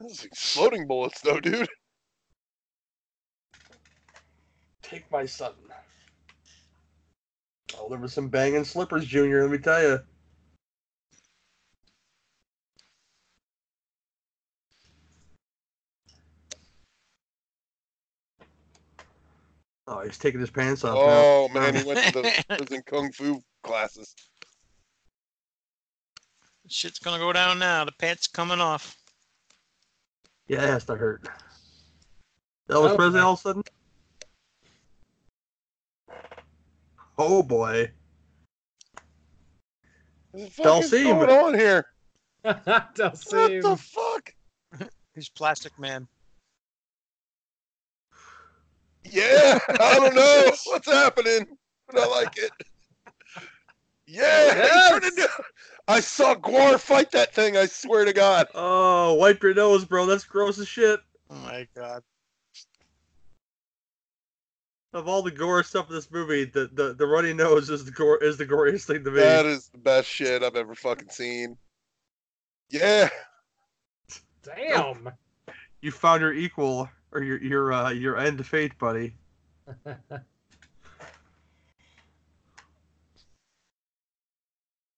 [0.00, 1.68] Those exploding bullets, though, dude.
[4.82, 5.52] Take my son.
[7.78, 9.42] Oh, there was some banging slippers, Junior.
[9.42, 10.00] Let me tell you.
[19.92, 21.60] Oh, he's taking his pants off Oh now.
[21.60, 24.14] man, he went to the prison kung fu classes.
[26.68, 27.84] Shit's gonna go down now.
[27.84, 28.96] The pants coming off.
[30.46, 31.28] Yeah, it has to hurt.
[32.68, 32.96] Elvis Okay.
[32.96, 33.62] Presley all of a sudden?
[37.18, 37.90] Oh boy.
[40.30, 41.84] What the fuck is going on here?
[42.44, 43.60] Don't What seem.
[43.62, 44.32] the fuck?
[45.16, 46.06] He's Plastic Man.
[49.10, 51.46] Yeah, I don't know what's happening,
[51.88, 52.50] but I like it.
[54.06, 54.22] Yeah,
[54.56, 55.04] Yes.
[55.04, 55.28] into-
[55.88, 57.56] I saw GWAR fight that thing.
[57.56, 58.46] I swear to God.
[58.54, 60.06] Oh, wipe your nose, bro.
[60.06, 61.00] That's gross as shit.
[61.30, 62.02] Oh my god.
[64.92, 67.92] Of all the gore stuff in this movie, the, the, the runny nose is the
[67.92, 69.20] gore is the goriest thing to me.
[69.20, 71.56] That is the best shit I've ever fucking seen.
[72.70, 73.08] Yeah,
[74.42, 75.10] Damn.
[75.82, 79.14] You found your equal or your your uh, your end to fate, buddy.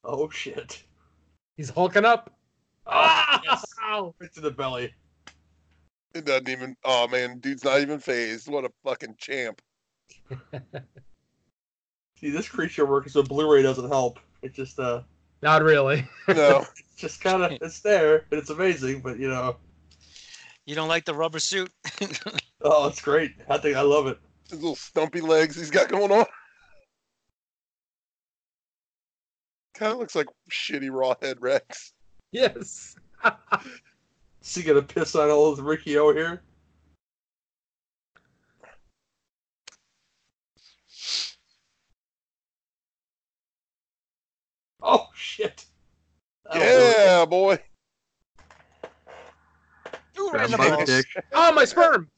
[0.05, 0.83] Oh shit!
[1.57, 2.37] He's hulking up.
[2.87, 3.65] Oh, yes.
[3.85, 4.15] Ow.
[4.19, 4.93] right to the belly.
[6.15, 6.77] it doesn't even.
[6.85, 8.49] Oh man, dude's not even phased.
[8.49, 9.63] What a fucking champ.
[12.21, 14.19] See, this creature work so Blu-ray doesn't help.
[14.43, 15.03] It just uh,
[15.41, 16.09] Not really.
[16.29, 19.57] No, it's just kind of it's there and it's amazing, but you know,
[20.73, 21.71] You don't like the rubber suit?
[22.65, 23.33] Oh, it's great.
[23.51, 24.19] I think I love it.
[24.49, 26.25] His little stumpy legs he's got going on.
[29.75, 31.93] Kind of looks like shitty rawhead Rex.
[32.31, 32.95] Yes.
[34.43, 36.41] Is he gonna piss on old Ricky O here?
[44.81, 45.67] Oh shit!
[46.45, 46.97] That'll do it.
[46.97, 47.59] Yeah, boy.
[50.23, 50.89] Ooh, Grab in the my balls.
[50.89, 52.09] dick, oh, my sperm.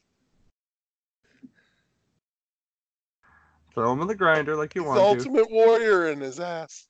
[3.73, 5.29] throw him in the grinder like you He's want the to.
[5.29, 6.87] ultimate warrior in his ass.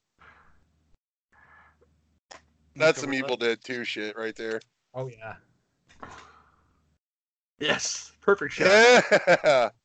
[2.75, 4.59] That's some Evil Dead 2 shit right there.
[4.93, 5.35] Oh yeah.
[7.57, 8.67] Yes, perfect shot.
[8.67, 9.69] Yeah.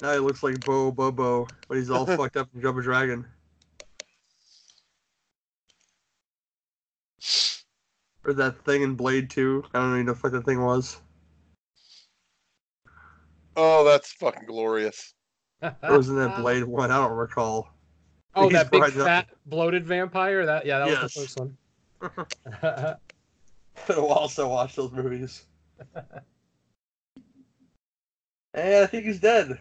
[0.00, 3.26] Now he looks like Bo Bobo, but he's all fucked up from Jump a Dragon.
[8.28, 9.64] Or that thing in Blade 2.
[9.72, 11.00] I don't even know what the thing was.
[13.56, 15.14] Oh, that's fucking glorious.
[15.62, 16.90] Or was in that Blade 1?
[16.90, 17.70] I don't recall.
[18.34, 20.44] Oh, He's that big right up- fat bloated vampire.
[20.44, 21.56] That yeah, that was the first one.
[23.86, 25.46] been a while since I watched those movies.
[28.52, 29.58] and I think he's dead.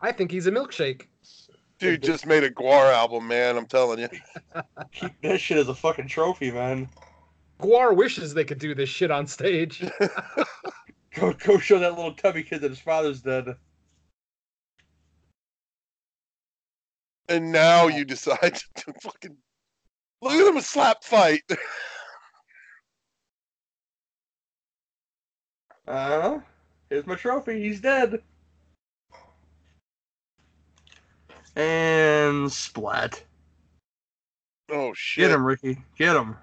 [0.00, 1.06] I think he's a milkshake.
[1.82, 3.56] Dude just made a GWAR album, man.
[3.56, 4.08] I'm telling you.
[4.92, 6.88] Keep that shit as a fucking trophy, man.
[7.58, 9.84] GWAR wishes they could do this shit on stage.
[11.14, 13.56] Go, go show that little tubby kid that his father's dead.
[17.28, 19.36] And now you decide to fucking
[20.22, 21.42] look at him a slap fight.
[25.86, 26.38] Uh,
[26.88, 27.60] here's my trophy.
[27.60, 28.22] He's dead.
[31.54, 33.22] And splat.
[34.70, 35.24] Oh shit!
[35.24, 35.78] Get him, Ricky.
[35.98, 36.36] Get him.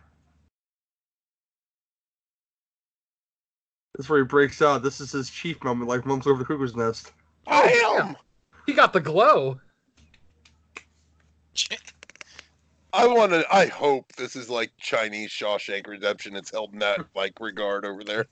[3.96, 4.84] This is where he breaks out.
[4.84, 7.12] This is his chief moment, like Mumps over the Cuckoo's Nest.
[7.48, 8.16] Oh Bam!
[8.66, 9.60] He got the glow.
[12.94, 13.46] I want to.
[13.52, 16.36] I hope this is like Chinese Shawshank Redemption.
[16.36, 18.28] It's held in that like regard over there.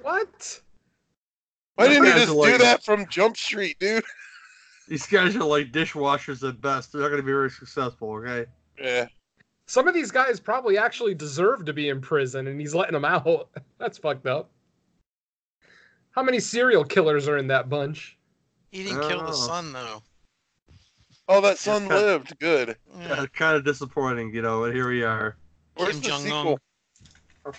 [0.00, 0.60] what?
[1.76, 4.04] Why didn't you just are do like- that from Jump Street, dude?
[4.88, 6.92] These guys are like dishwashers at best.
[6.92, 8.44] They're not going to be very successful, okay?
[8.78, 9.06] Yeah.
[9.66, 13.06] Some of these guys probably actually deserve to be in prison, and he's letting them
[13.06, 13.48] out.
[13.78, 14.50] That's fucked up.
[16.10, 18.18] How many serial killers are in that bunch?
[18.72, 19.26] He didn't kill Oh.
[19.26, 20.02] the son though.
[21.28, 22.38] Oh, that son cut- lived.
[22.38, 22.76] Good.
[22.98, 23.08] Yeah.
[23.20, 25.36] Yeah, kind of disappointing, you know, but here we are.
[25.76, 26.58] Where's Kim the Jong-un.
[27.46, 27.54] sequel?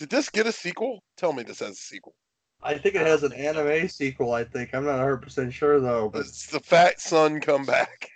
[0.00, 1.02] Did this get a sequel?
[1.18, 2.14] Tell me this has a sequel.
[2.62, 4.74] I think it has an anime sequel, I think.
[4.74, 6.08] I'm not 100% sure, though.
[6.08, 8.08] But It's the fat son come back.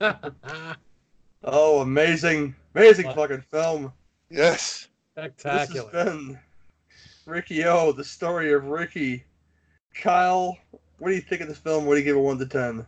[1.42, 2.54] Oh, amazing.
[2.74, 3.16] Amazing What?
[3.16, 3.90] fucking film.
[4.28, 4.88] Yes.
[5.16, 5.90] This has Spectacular.
[5.90, 6.38] been
[7.24, 9.24] Ricky O, the story of Ricky.
[9.94, 10.58] Kyle,
[10.98, 11.86] what do you think of this film?
[11.86, 12.80] What do you give it 1 to 10?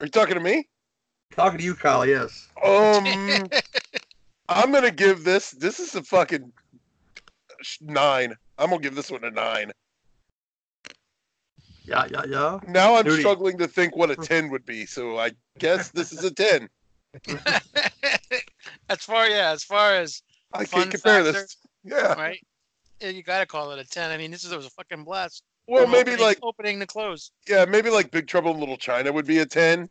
[0.00, 0.66] Are you talking to me?
[1.32, 2.48] Talking to you, Kyle, yes.
[2.64, 3.04] Um,
[4.48, 5.50] I'm gonna give this.
[5.50, 6.52] This is a fucking
[7.80, 8.34] nine.
[8.58, 9.72] I'm gonna give this one a nine.
[11.84, 12.58] Yeah, yeah, yeah.
[12.66, 13.20] Now I'm Duty.
[13.20, 16.68] struggling to think what a ten would be, so I guess this is a ten.
[18.88, 21.32] as far yeah, as far as I can't compare factor.
[21.32, 21.56] this.
[21.84, 22.14] Yeah.
[22.14, 22.44] right,
[23.00, 24.10] yeah, you gotta call it a ten.
[24.10, 25.42] I mean, this is was a fucking blast.
[25.68, 27.30] Well, From maybe opening- like opening to close.
[27.48, 29.88] yeah, maybe like Big Trouble in Little China would be a ten.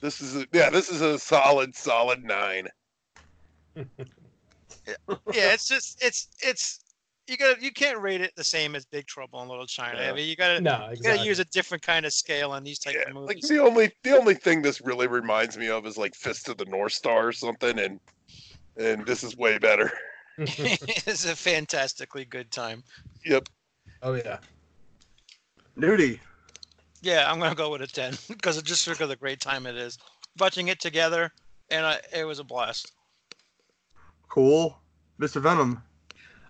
[0.00, 2.68] This is a, yeah, this is a solid, solid nine.
[3.76, 6.80] Yeah, it's just it's it's
[7.26, 10.00] you got you can't rate it the same as Big Trouble in Little China.
[10.00, 10.10] Yeah.
[10.10, 12.78] I mean, you gotta no, you gotta use a different kind of scale on these
[12.78, 13.48] type Yeah, of like movies.
[13.48, 16.64] the only the only thing this really reminds me of is like Fist of the
[16.64, 18.00] North Star or something, and
[18.76, 19.92] and this is way better.
[20.38, 22.82] it's a fantastically good time.
[23.24, 23.48] Yep.
[24.02, 24.38] oh yeah.
[25.78, 26.18] Newty.
[27.02, 29.66] Yeah, I'm gonna go with a ten because of just because of the great time
[29.66, 29.98] it is.
[30.38, 31.30] Watching it together,
[31.70, 32.92] and I, it was a blast.
[34.30, 34.78] Cool.
[35.20, 35.42] Mr.
[35.42, 35.82] Venom.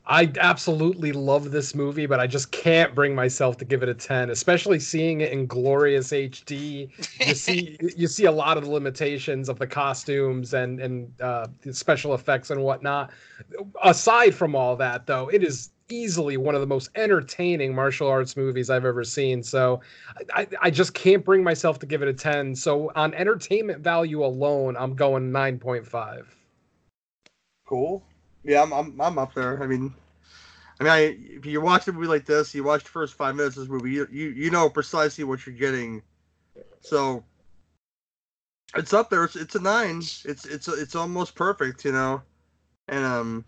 [0.07, 3.95] I absolutely love this movie, but I just can't bring myself to give it a
[3.95, 6.91] 10, especially seeing it in glorious HD.
[7.27, 11.47] You see you see a lot of the limitations of the costumes and and uh,
[11.63, 13.11] the special effects and whatnot.
[13.83, 18.37] Aside from all that, though, it is easily one of the most entertaining martial arts
[18.37, 19.43] movies I've ever seen.
[19.43, 19.81] So
[20.35, 22.55] I, I just can't bring myself to give it a 10.
[22.55, 26.27] So on entertainment value alone, I'm going 9.5.
[27.71, 28.03] Cool.
[28.43, 29.63] Yeah, I'm, I'm, I'm up there.
[29.63, 29.95] I mean,
[30.81, 30.99] I mean, I,
[31.37, 33.71] if you watch a movie like this, you watch the first five minutes of this
[33.71, 36.03] movie, you, you you know precisely what you're getting.
[36.81, 37.23] So
[38.75, 39.23] it's up there.
[39.23, 39.99] It's, it's a nine.
[39.99, 42.23] It's it's it's almost perfect, you know.
[42.89, 43.45] And um,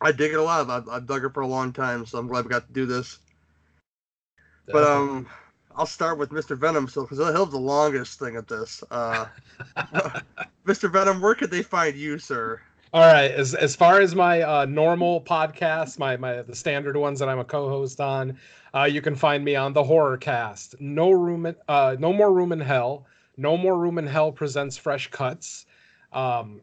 [0.00, 0.68] I dig it a lot.
[0.68, 2.84] I've, I've dug it for a long time, so I'm glad we got to do
[2.84, 3.20] this.
[4.66, 5.28] But um,
[5.76, 6.56] I'll start with Mr.
[6.56, 8.82] Venom, so because he'll have the longest thing at this.
[8.90, 9.26] Uh,
[10.66, 10.90] Mr.
[10.90, 12.60] Venom, where could they find you, sir?
[12.94, 13.30] All right.
[13.30, 17.38] As as far as my uh, normal podcasts, my my the standard ones that I'm
[17.38, 18.38] a co-host on,
[18.74, 20.80] uh, you can find me on the Horror Cast.
[20.80, 23.06] No room, in, uh, no more room in hell.
[23.36, 25.66] No more room in hell presents fresh cuts.
[26.12, 26.62] Um,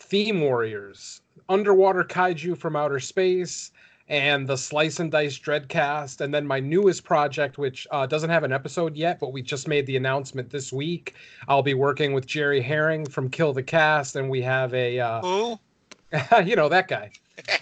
[0.00, 3.70] Theme Warriors, Underwater Kaiju from Outer Space,
[4.10, 8.42] and the Slice and Dice Dreadcast, and then my newest project, which uh, doesn't have
[8.42, 11.14] an episode yet, but we just made the announcement this week.
[11.46, 15.20] I'll be working with Jerry Herring from Kill the Cast, and we have a, uh,
[15.20, 15.60] Who?
[16.44, 17.12] you know, that guy.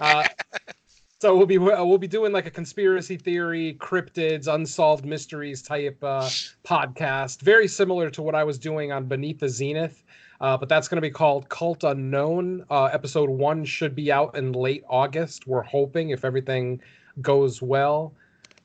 [0.00, 0.26] Uh,
[1.20, 6.30] so we'll be we'll be doing like a conspiracy theory, cryptids, unsolved mysteries type uh,
[6.64, 10.02] podcast, very similar to what I was doing on Beneath the Zenith.
[10.40, 12.64] Uh, but that's going to be called Cult Unknown.
[12.70, 15.46] Uh, episode one should be out in late August.
[15.46, 16.80] We're hoping if everything
[17.20, 18.14] goes well.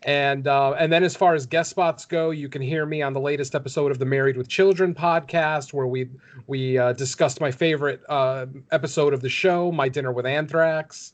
[0.05, 3.13] And uh, and then as far as guest spots go, you can hear me on
[3.13, 6.09] the latest episode of the Married with Children podcast, where we
[6.47, 11.13] we uh, discussed my favorite uh, episode of the show, My Dinner with Anthrax.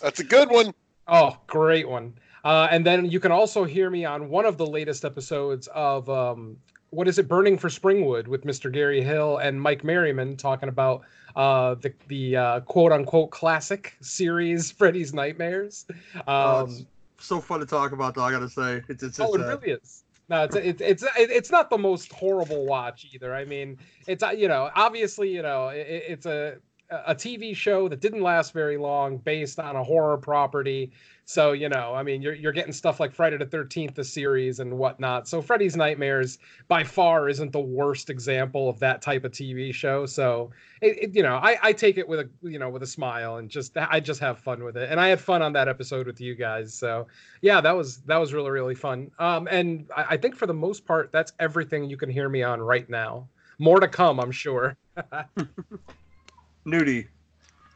[0.00, 0.72] That's a good one.
[1.08, 2.14] Oh, great one.
[2.44, 6.08] Uh, and then you can also hear me on one of the latest episodes of
[6.08, 6.56] um,
[6.90, 8.72] what is it, Burning for Springwood with Mr.
[8.72, 11.02] Gary Hill and Mike Merriman talking about
[11.36, 15.86] uh, the the uh, quote unquote classic series Freddy's Nightmares.
[16.26, 16.86] Oh, Um,
[17.16, 18.22] it's so fun to talk about, though.
[18.22, 20.04] I gotta say, it's it's, oh, it's it uh, really is.
[20.28, 23.34] No, it's it's it's it's not the most horrible watch either.
[23.34, 26.58] I mean, it's uh, you know obviously you know it, it's a
[26.90, 30.92] a TV show that didn't last very long, based on a horror property.
[31.28, 34.60] So you know, I mean, you're you're getting stuff like Friday the Thirteenth, the series,
[34.60, 35.28] and whatnot.
[35.28, 36.38] So Freddy's Nightmares
[36.68, 40.06] by far isn't the worst example of that type of TV show.
[40.06, 42.86] So it, it you know, I I take it with a you know with a
[42.86, 45.68] smile and just I just have fun with it, and I had fun on that
[45.68, 46.72] episode with you guys.
[46.72, 47.06] So
[47.42, 49.10] yeah, that was that was really really fun.
[49.18, 52.42] Um, and I, I think for the most part, that's everything you can hear me
[52.42, 53.28] on right now.
[53.58, 54.78] More to come, I'm sure.
[56.66, 57.08] Newty.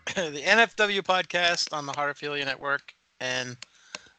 [0.16, 3.56] the NFW podcast on the Heartophilia Network, and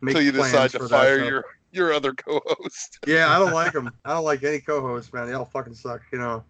[0.00, 2.98] make Until you decide to fire so- your your other co-host.
[3.06, 3.90] Yeah, I don't like them.
[4.06, 5.26] I don't like any co-hosts, man.
[5.26, 6.44] They all fucking suck, you know.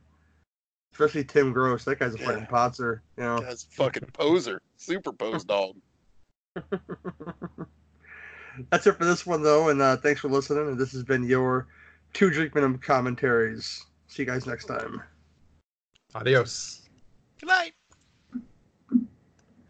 [0.93, 1.85] Especially Tim Gross.
[1.87, 2.27] That guy's a Yeah.
[2.27, 3.39] fucking potzer, you know.
[3.39, 5.75] A fucking poser, super pose dog.
[8.71, 10.69] That's it for this one, though, and uh, thanks for listening.
[10.69, 11.67] And this has been your
[12.13, 13.85] two drink minimum commentaries.
[14.09, 15.03] See you guys next time.
[16.15, 16.89] Adios.
[17.41, 17.73] Good night.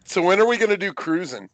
[0.05, 1.49] So when are we gonna do cruising?